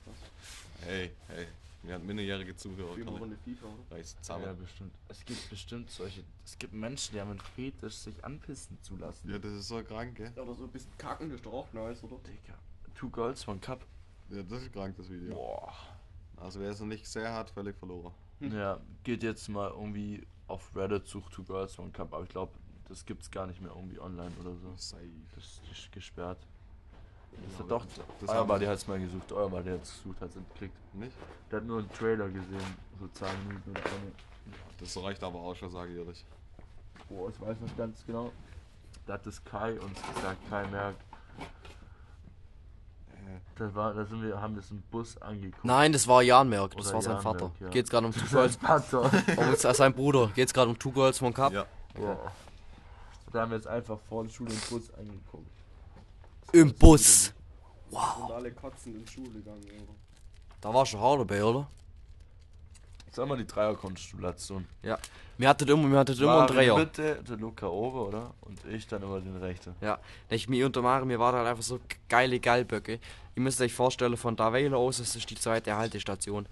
[0.81, 1.47] Hey, hey,
[1.88, 2.95] wir haben minderjährige Zuhörer.
[2.97, 3.95] Immer Kann eine FIFA, oder?
[3.97, 4.58] reiß Ja, zusammen.
[4.60, 4.93] bestimmt.
[5.08, 6.23] Es gibt bestimmt solche.
[6.45, 9.30] Es gibt Menschen, die haben einen Fetisch, sich anpissen zu lassen.
[9.30, 10.32] Ja, das ist so krank, gell?
[10.36, 12.17] Ja, oder so ein bisschen kacken ist doch auch nice, oder?
[12.17, 12.58] Digga.
[12.95, 13.86] Two Girls, One Cup.
[14.30, 15.34] Ja, das ist krank, das Video.
[15.36, 15.73] Boah.
[16.38, 18.13] Also wer es noch nicht sehr hat, völlig verloren.
[18.39, 22.54] Ja, geht jetzt mal irgendwie auf Reddit, sucht Two Girls, One Cup, aber ich glaube,
[22.88, 24.73] das gibt's gar nicht mehr irgendwie online oder so.
[24.78, 25.04] Safe.
[25.36, 26.45] Das ist gesperrt.
[27.45, 27.86] Das hat aber doch,
[28.19, 30.76] das euer Buddy hat's mal gesucht, euer Buddy hat's gesucht, hat's entklickt.
[30.93, 31.15] Nicht?
[31.52, 34.12] Der hat nur einen Trailer gesehen, so 10 Minuten oder eine.
[34.80, 36.26] Das reicht aber auch schon, sage ich ehrlich.
[37.10, 38.32] Boah, ich weiß nicht ganz genau.
[39.06, 41.02] Da hat das Kai uns gesagt, Kai merkt.
[43.56, 45.65] Da, war, da sind wir, haben das im Bus angeguckt.
[45.65, 46.76] Nein, das war Jan Merck.
[46.76, 47.45] Das Oder war sein Jan Vater.
[47.45, 47.69] Merck, ja.
[47.69, 48.56] Geht's gerade um Two Girls.
[48.56, 49.12] Vater.
[49.38, 50.32] Oh, ist sein Bruder.
[50.36, 51.52] Geht's gerade um Two Girls, One Cup.
[51.52, 51.65] Ja.
[51.95, 52.32] Boah.
[53.34, 55.50] Da haben wir jetzt einfach vor der Schule im Bus angeguckt.
[56.53, 57.33] Im Bus.
[57.89, 59.62] Und alle kotzen in Schule gegangen?
[60.62, 61.67] Da war schon hart dabei, oder?
[63.12, 64.67] Sag mal die Dreierkonstellation.
[64.83, 64.97] Ja.
[65.38, 66.77] Mir hattet immer, mir hattet immer einen Dreier.
[66.77, 68.33] Mitte der Luca Ober, oder?
[68.41, 69.75] Und ich dann immer den rechten.
[69.81, 71.79] Ja, ich mir unter Mare, mir war da halt einfach so
[72.10, 72.99] geile Geilböcke.
[73.36, 76.47] Ihr müsst euch vorstellen, von Davelo aus, das ist die zweite Haltestation.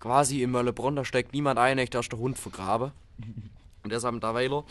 [0.00, 2.92] Quasi in Möllebronn, da steckt niemand ein, echt, da ist der Hund vergraben.
[3.82, 4.64] Und deshalb in Davelo.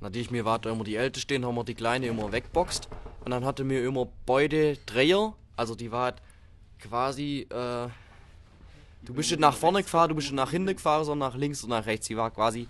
[0.00, 2.88] Natürlich, mir war da immer die Älteste, stehen, haben wir die Kleine immer wegboxt.
[3.26, 6.22] Und dann hatte mir immer beide Dreier, also die war halt
[6.78, 7.88] quasi, äh,
[9.02, 11.64] du bist nicht nach vorne gefahren, du bist nicht nach hinten gefahren, sondern nach links
[11.64, 12.06] und nach rechts.
[12.06, 12.68] Die war quasi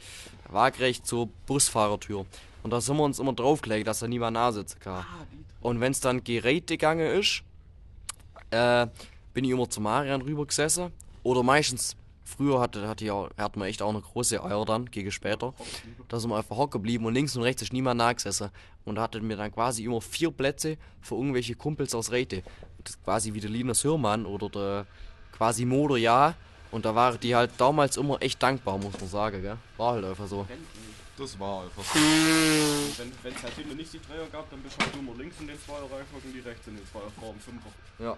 [0.49, 2.25] waagrecht zur Busfahrertür.
[2.63, 5.05] Und da sind wir uns immer draufgelegt, dass da niemand nah sitzen kann.
[5.61, 7.43] Und wenn es dann Geräte gegangen ist,
[8.51, 8.87] äh,
[9.35, 10.91] bin ich immer zu Marian rüber gesessen.
[11.23, 15.11] Oder meistens, früher hatte, hatte, ja, hat man echt auch eine große Eier dann, gegen
[15.11, 15.55] später.
[16.09, 18.51] Da sind wir einfach hocken geblieben und links und rechts ist niemand nah gesessen.
[18.85, 22.43] Und da hatten wir dann quasi immer vier Plätze für irgendwelche Kumpels aus Räte.
[22.83, 24.87] Das ist quasi wie der Linus Hörmann oder der
[25.33, 26.35] quasi Moder, ja.
[26.73, 29.57] Und da waren die halt damals immer echt dankbar, muss man sagen, gell?
[29.77, 30.47] War halt einfach so.
[31.17, 31.99] Das war einfach so.
[33.23, 35.47] Wenn es halt hinten nicht die Dreier gab, dann bist halt du immer links in
[35.47, 37.71] den Zweier reingeguckt und die rechts in den Zweier vor dem Fünfer.
[37.99, 38.17] Ja.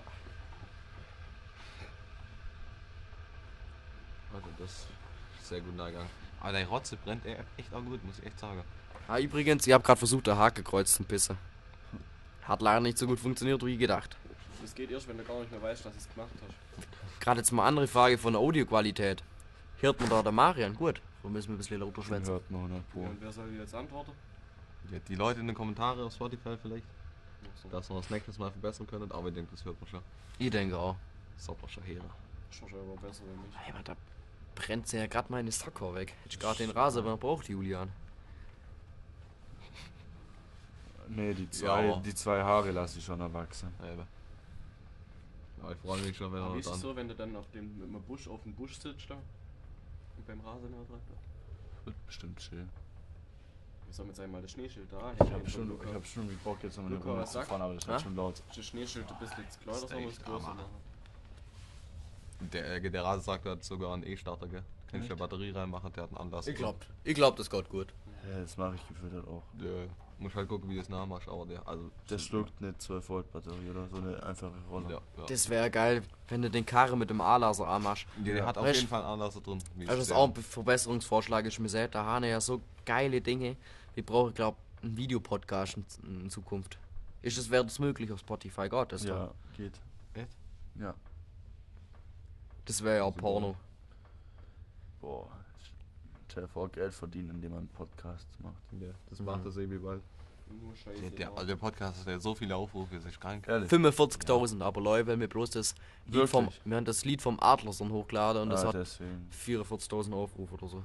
[4.33, 6.09] Warte, das ist sehr gut nachgegangen.
[6.41, 8.62] Aber dein Rotze brennt e- echt auch gut, muss ich echt sagen.
[9.09, 11.38] Ah, übrigens, ich habe gerade versucht, der Hakekreuz zu pissen.
[12.43, 14.17] Hat leider nicht so gut funktioniert, wie gedacht.
[14.62, 17.21] Das geht erst, wenn du gar nicht mehr weißt, dass du es gemacht hast.
[17.21, 19.23] Gerade jetzt mal andere Frage von der Audioqualität.
[19.81, 20.74] Hört man da der Marian?
[20.74, 21.01] Gut.
[21.22, 22.33] Wir müssen wir ein bisschen lauter schwätzen.
[22.33, 23.01] Hört man 100 Pro.
[23.01, 24.12] Und wer soll jetzt antworten?
[24.91, 26.87] Ja, die Leute in den Kommentaren auf Spotify vielleicht,
[27.55, 27.68] so.
[27.68, 30.01] dass wir das nächstes Mal verbessern können, aber ich denke, das hört man schon.
[30.39, 30.97] Ich denke auch.
[31.47, 32.01] Man schon her.
[32.51, 33.57] Schon schon aber besser, wenn nicht.
[33.59, 33.72] Hey,
[34.59, 36.15] brennt ja gerade meine Sackhaar weg.
[36.25, 37.91] Hätte ich gerade den Rasen, man braucht Julian.
[41.09, 41.97] Nee, die zwei, Ja.
[42.01, 43.73] die zwei Haare lasse ich schon erwachsen.
[43.83, 44.03] Eben.
[45.63, 47.35] Aber ich freue mich schon, wenn Aber wie er ist es so, wenn du dann
[47.37, 49.15] auf dem, mit dem Busch auf dem Busch sitzt da?
[49.15, 51.17] Und beim Rasenmähertraktor?
[51.85, 52.69] Wird bestimmt schön.
[53.87, 55.13] Wir sollen jetzt einmal das Schneeschild da.
[55.15, 57.75] Ich habe schon, ich hab schon Bock jetzt nochmal eine Runde was zu fahren, aber
[57.75, 58.43] das wird schon laut.
[58.55, 60.55] Das Schneeschild ein bisschen zu klein, das Steak, soll man das größer Hammer.
[60.63, 60.89] machen.
[62.41, 64.62] Der, äh, der Rase sagt, er hat sogar einen E-Starter, gell?
[64.91, 66.47] Kannst du eine Batterie reinmachen, der hat einen Anlass.
[66.47, 67.89] Ich glaub, ich glaub, das geht gut.
[68.30, 69.43] Ja, das mache ich gefühlt halt auch.
[69.61, 69.86] Ja,
[70.18, 71.91] muss halt gucken, wie du es nachmachst, aber der, also.
[72.11, 74.91] Der schluckt eine 12 Volt Batterie oder so eine einfache Rolle.
[74.91, 75.26] Ja, ja.
[75.28, 78.07] Das wäre geil, wenn du den Karre mit dem A-Laser anmachst.
[78.16, 79.62] der, der hat auf jeden Fall einen Anlasser drin.
[79.80, 81.47] Also das ist auch ein Verbesserungsvorschlag.
[81.47, 83.57] Ich mir selbst, da haben ja so geile Dinge.
[83.95, 86.78] Wir brauchen, glaube einen Videopodcast in, in Zukunft.
[87.22, 88.68] Ist es, wäre das möglich auf Spotify?
[88.68, 89.72] Gott, das, Ja, geht.
[90.14, 90.28] Echt?
[90.76, 90.95] Ja.
[92.69, 93.57] Das wäre ja auch Porno.
[95.01, 95.29] Boah.
[96.31, 98.55] Stell dir vor, Geld verdienen, indem man Podcasts macht.
[98.81, 100.03] Ja, das macht der Sebi bald.
[100.62, 101.01] Nur Scheiße.
[101.01, 101.33] Der, der, ja.
[101.35, 103.47] also der Podcast hat ja so viele Aufrufe, das ist krank.
[103.49, 103.71] Ehrlich.
[103.71, 105.75] 45.000, aber Leute, wenn wir bloß das
[106.07, 109.29] Lied vom, wir haben das Lied vom Adlerson hochgeladen und das ah, hat deswegen.
[109.33, 110.83] 44.000 Aufrufe oder so.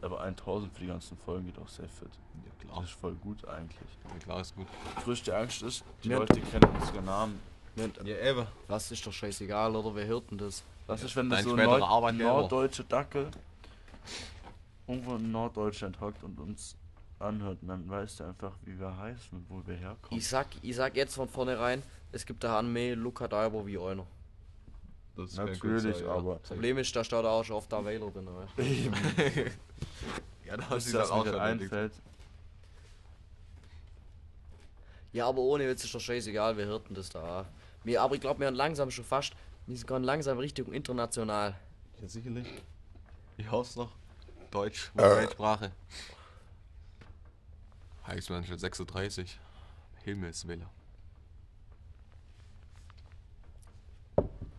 [0.00, 2.08] Aber 1000 für die ganzen Folgen geht auch sehr fit.
[2.44, 2.82] Ja, Das klar.
[2.84, 3.88] ist voll gut eigentlich.
[4.10, 4.66] Ja, klar ist gut.
[5.02, 6.18] Größte Angst ist, die Ja.
[6.18, 7.40] Leute kennen unsere Namen.
[8.04, 8.46] Ja, eben.
[8.68, 9.94] Was ist doch scheißegal, oder?
[9.94, 10.62] Wer hört denn das?
[10.86, 13.30] Was ist, wenn das so ein norddeutscher Dackel
[14.86, 16.76] irgendwo in Norddeutschland hockt und uns
[17.18, 20.18] anhört und dann weißt du einfach, wie wir heißen und wo wir herkommen.
[20.18, 21.82] Ich sag, ich sag jetzt von vornherein,
[22.12, 24.06] es gibt da mehr Luca Dalbo wie einer.
[25.16, 26.12] Das Natürlich, sein, ja.
[26.12, 28.26] aber Problem ist, da steht auch schon oft da Wähler drin.
[28.26, 29.50] weißt du?
[30.44, 31.92] Ja, da hast du das das auch mir schon einfällt.
[35.12, 37.46] Ja, aber ohne Witz ist doch scheißegal, wer hört denn das da?
[37.84, 39.34] Wir, aber ich glaube, wir haben langsam schon fast,
[39.66, 41.54] wir sind gerade langsam Richtung international.
[42.00, 42.46] Ja, sicherlich.
[43.36, 43.92] Ich hoffe noch.
[44.50, 45.72] Deutsch, Weltsprache.
[48.06, 49.38] Heißt man schon 36.
[50.04, 50.68] Himmelswille.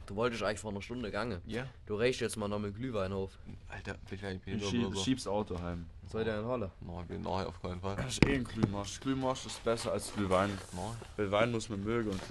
[0.05, 1.41] Du wolltest eigentlich vor einer Stunde gange.
[1.45, 1.67] Ja?
[1.85, 3.37] Du reichst jetzt mal noch mit Glühwein auf.
[3.69, 5.03] Alter, bin ich eigentlich Ich behindert schieb, oder so?
[5.03, 5.87] schieb's Auto heim.
[6.11, 6.71] Soll der denn holen?
[6.81, 7.95] Nein, ich bin nachher auf keinen Fall.
[7.95, 8.99] Das ist eh ein Glühmarsch.
[8.99, 10.49] Glühmarsch ist besser als Glühwein.
[10.73, 12.29] Nein, Weil Wein muss man mögen und und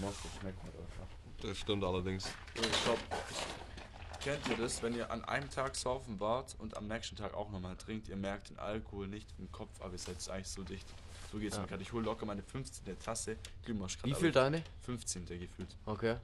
[0.00, 1.17] Mosch das schmeckt halt einfach.
[1.42, 2.28] Das stimmt allerdings.
[2.54, 2.98] Ich glaub,
[4.20, 7.50] kennt ihr das, wenn ihr an einem Tag saufen wart und am nächsten Tag auch
[7.50, 10.86] nochmal trinkt, ihr merkt den Alkohol nicht im Kopf, aber ihr seid eigentlich so dicht.
[11.30, 11.62] So geht's Ja.
[11.62, 11.82] mir gerade.
[11.82, 12.98] Ich hole locker meine 15.
[12.98, 13.98] Tasse Glühmarsch.
[14.02, 14.62] Wie viel deine?
[14.82, 15.26] 15.
[15.26, 15.76] gefühlt.
[15.84, 16.16] Okay.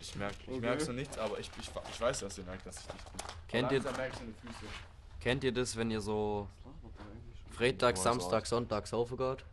[0.00, 0.60] Ich merke ich Okay.
[0.60, 3.26] merk so nichts, aber ich, ich, ich weiß, dass ihr merkt, dass ich dicht bin.
[3.48, 3.84] Kennt ihr-.
[5.20, 6.48] Kennt ihr das, wenn ihr so?
[7.52, 8.46] Freitag, Samstag.
[8.46, 9.44] Sonntag saufen geht?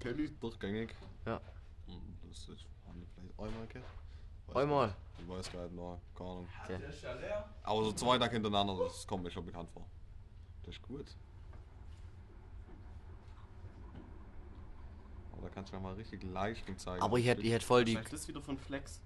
[0.00, 0.94] Kenn ich durchgängig.
[1.26, 1.40] Ja.
[2.28, 2.66] Das ist,
[3.40, 3.68] einmal?
[4.46, 4.96] Weiß Einmal?
[5.18, 6.48] Ich weiß gar nicht, noch, keine Ahnung.
[6.64, 6.78] Okay.
[6.88, 7.44] Ist ja.
[7.62, 9.86] Aber so zwei Tage hintereinander, das kommt mir schon bekannt vor.
[10.62, 11.06] Das ist gut.
[15.32, 17.02] Aber da kannst du ja mal richtig Leistung zeigen.
[17.02, 19.00] Aber ich hätte ich hätt voll die, das wieder von Flex.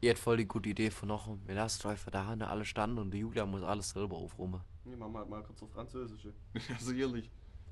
[0.00, 2.98] ich hätt voll die gute Idee von noch, wir lassen einfach da hinten alle standen
[2.98, 4.60] und die Julia muss alles selber aufräumen.
[4.84, 6.32] Nee, machen wir halt mal kurz auf Französische.
[6.70, 7.30] also ehrlich.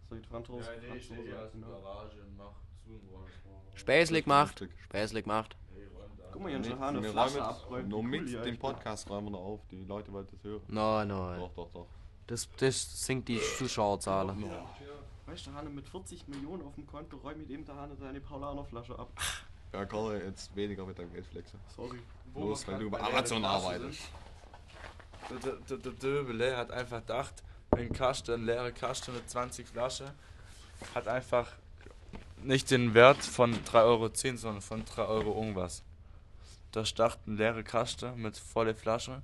[0.09, 0.71] Soll ich Franzose?
[0.73, 1.71] Ja, nee, ich stehe essen, der?
[1.71, 2.53] Garage und mach
[3.75, 4.67] Späßlich gemacht.
[4.85, 5.57] Späßlich gemacht.
[6.33, 7.89] Guck mal, schon eine wir Flasche abräumen.
[7.89, 9.61] Nur mit cool dem Podcast räumen wir noch auf.
[9.71, 10.63] Die Leute wollen das hören.
[10.69, 11.41] Nein, nein.
[11.41, 11.87] Doch, doch, doch.
[12.27, 14.43] Das, das sinkt die Zuschauerzahlen.
[14.43, 14.51] ist.
[15.27, 17.97] Weißt du, der Hane mit 40 Millionen auf dem Konto räumt mit dem der Hane
[17.97, 19.11] seine Paulaner-Flasche ab.
[19.73, 21.59] Ja, kann jetzt weniger mit deinem Geld flexen.
[21.75, 21.99] Sorry.
[22.33, 24.11] Bloß, weil du bei Amazon arbeitest.
[25.31, 29.67] Der, der, der, der Döbele hat einfach gedacht, ein Kasten, ein leerer Kasten mit 20
[29.67, 30.11] Flaschen,
[30.95, 31.53] hat einfach
[32.47, 35.83] nicht den Wert von 3,10 Euro, sondern von 3 Euro irgendwas.
[36.73, 39.23] Da stacht ein leerer Kasten mit volle Flasche,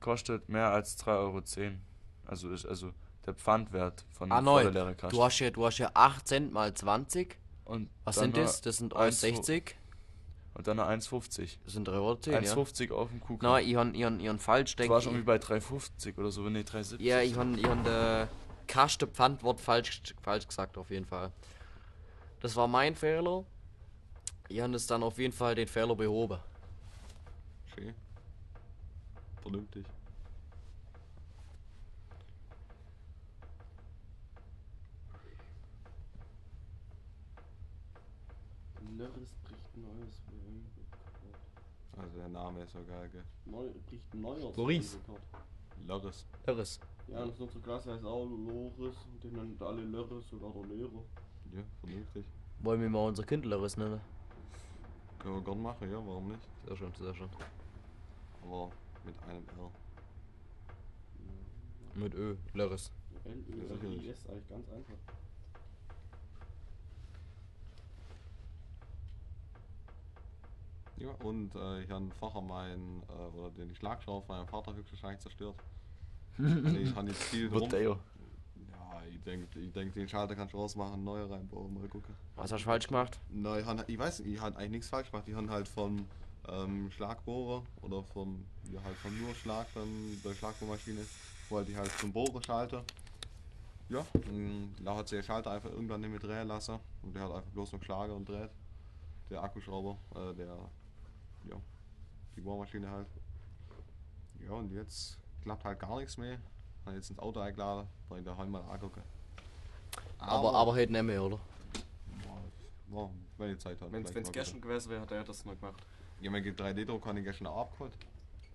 [0.00, 1.42] kostet mehr als 3,10 Euro.
[2.26, 2.92] Also ist also
[3.26, 4.70] der Pfandwert von Ah, einem volle neu.
[4.70, 5.16] leeren Kasten.
[5.16, 7.36] Du hast ja, du hast ja 8 Cent mal 20.
[7.64, 8.60] Und Was sind das?
[8.62, 9.32] Das sind 1,50.
[9.44, 9.62] 1,60.
[10.54, 11.58] Und dann noch 1,50.
[11.64, 12.38] Das sind 3,10 Euro, ja.
[12.38, 13.38] 1,50 auf dem Kuchen.
[13.42, 15.30] Nein, ich han, ich han falsch das war schon denke.
[15.30, 17.00] irgendwie bei 3,50 oder so, nee, 3,70.
[17.00, 18.28] Ja, ich han, ich han der
[18.66, 21.32] Kaste Pfandwort falsch, falsch gesagt, auf jeden Fall.
[22.40, 23.44] Das war mein Fehler.
[24.48, 26.40] Ich das dann auf jeden Fall den Fehler behoben.
[27.74, 27.94] Schön.
[29.42, 29.86] Vernünftig.
[38.96, 40.22] Lörres bricht neues.
[41.96, 43.24] Also der Name ist so geil, gell?
[43.46, 44.98] Neu, bricht ein neuer Loris.
[45.86, 46.26] Lörres.
[46.46, 46.80] Irres.
[47.06, 51.02] Ja, und unsere Klasse heißt auch Loris und den nennen alle Lörres, sogar der Lehrer.
[52.62, 54.00] Wollen wir mal unser Kind Irres nennen?
[55.18, 56.40] Können wir gern machen, ja, warum nicht?
[56.66, 57.28] Sehr schön, sehr schön.
[58.42, 58.70] Aber
[59.04, 59.70] mit einem R.
[61.94, 62.92] Mit Ö, Lörres.
[63.24, 64.94] L-Ö-R-I-S, eigentlich ganz einfach.
[70.96, 75.20] Ja, und äh, ich habe vorher meinen, äh, oder den Schlagschrauber von meinem Vater höchstwahrscheinlich
[75.20, 75.56] zerstört.
[76.38, 77.68] Ich habe jetzt viel drum.
[79.00, 82.14] Ja, ich denke, ich denk, den Schalter kannst du rausmachen, neue reinbauen, mal gucken.
[82.36, 83.18] Was hast du falsch gemacht?
[83.30, 85.26] Nein, ich, weiß nicht, ich habe eigentlich nichts falsch gemacht.
[85.28, 86.06] Ich habe halt vom,
[86.48, 89.88] äh, ähm, Schlagbohrer oder vom, ja, halt vom nur Schlag, dann
[90.24, 91.00] der Schlagbohrmaschine,
[91.48, 92.80] wollte ich halt zum Bohrer schalten.
[93.88, 97.24] Ja, dann da hat sich der Schalter einfach irgendwann nicht mehr drehen lassen und der
[97.24, 98.50] hat einfach bloß noch geschlagen und dreht.
[99.30, 100.56] Der Akkuschrauber, äh, der,
[101.48, 101.56] ja,
[102.36, 103.08] die Bohrmaschine halt.
[104.44, 106.38] Ja, und jetzt klappt halt gar nichts mehr.
[106.86, 109.02] Hat jetzt ins Auto eingeladen, bringt daheim mal angucken.
[110.18, 111.38] Aber, aber heute nicht mehr, oder?
[112.92, 113.92] Ja, wenn ich Zeit habe.
[113.92, 115.82] Wenn es gestern gewesen wäre, hat er das mal gemacht.
[116.20, 117.92] Ja, mein 3D-Druck habe ich gestern auch abgeholt.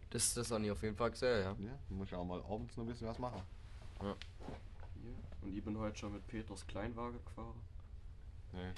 [0.09, 1.55] Das, das habe ich auf jeden Fall gesehen, ja.
[1.67, 3.41] Ja, muss ich auch mal abends noch ein bisschen was machen.
[4.01, 4.15] Ja.
[5.41, 7.61] Und ich bin heute schon mit Peters Kleinwagen gefahren.
[8.53, 8.71] Nee.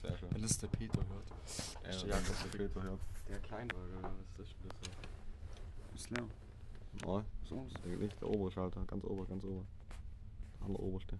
[0.00, 0.28] Sehr schön.
[0.32, 1.30] Wenn es der Peter hört.
[1.84, 3.00] Ja, ja das ist viel hört.
[3.28, 6.00] Der Kleinwagen, was ist das denn das?
[6.00, 6.24] Ist leer.
[7.06, 9.62] Nein, so der nicht der obere Schalter, ganz ober, ganz ober.
[10.58, 11.18] Der alleroberste.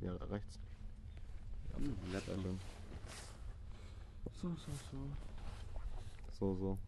[0.00, 0.58] Ja, rechts.
[2.12, 2.60] Ja, sehr schön.
[4.40, 4.98] So, so, so.
[6.38, 6.78] So, so.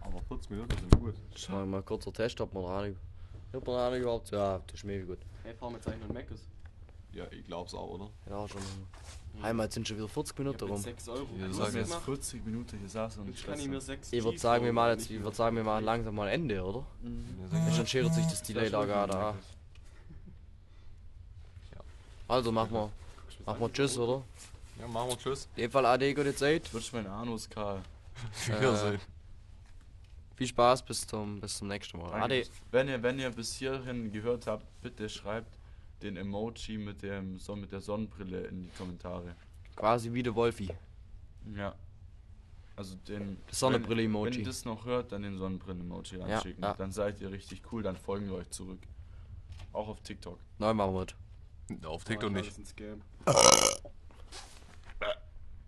[0.00, 1.14] Aber 40 Minuten sind gut.
[1.34, 2.98] Schau mal kurzer Test, ob man da nicht.
[3.50, 4.30] Hört man da nicht überhaupt?
[4.30, 5.18] Ja, das ist mega gut.
[5.42, 6.46] Hey, fahren wir jetzt eigentlich noch Meckes.
[7.12, 8.10] Ja, ich glaub's auch, oder?
[8.28, 8.60] Ja, schon.
[9.42, 10.72] Einmal sind schon wieder 40 Ich Minuten rum.
[10.76, 11.26] jetzt 6 Euro.
[11.36, 12.04] Wir sagen jetzt gemacht.
[12.04, 14.90] 40 Minuten hier saßen und Jetzt kann ich mir 6 Ich würde sagen, wir machen
[14.98, 16.84] jetzt, ich würde sagen, wir machen langsam mal Ende, oder?
[17.52, 19.34] Ja, Sonst schert sich das Delay da.
[22.28, 22.90] Also machen wir,
[23.44, 24.22] machen wir Tschüss, oder?
[24.78, 25.48] Ja, machen wir Tschüss.
[25.56, 26.72] In dem Fall Ade, gute Zeit.
[26.72, 27.80] Wünsch mein Anus, Karl.
[28.48, 28.98] Äh,
[30.36, 32.12] viel Spaß, bis zum, bis zum nächsten Mal.
[32.22, 32.44] Ade.
[32.70, 35.59] Wenn ihr, wenn ihr bis hierhin gehört habt, bitte schreibt
[36.02, 39.34] den Emoji mit, dem, Son- mit der Sonnenbrille in die Kommentare.
[39.76, 40.70] Quasi wie der Wolfi.
[41.56, 41.74] Ja.
[42.76, 43.36] Also den.
[43.50, 44.26] Sonnenbrille-Emoji.
[44.26, 46.62] Wenn, wenn ihr das noch hört, dann den Sonnenbrille-Emoji Ja, anschicken.
[46.62, 46.74] ja.
[46.74, 48.80] Dann seid ihr richtig cool, dann folgen wir euch zurück.
[49.72, 50.38] Auch auf TikTok.
[50.58, 51.88] Neu machen wir.
[51.88, 52.48] Auf TikTok nicht.
[52.48, 53.02] Das ist ein Scam.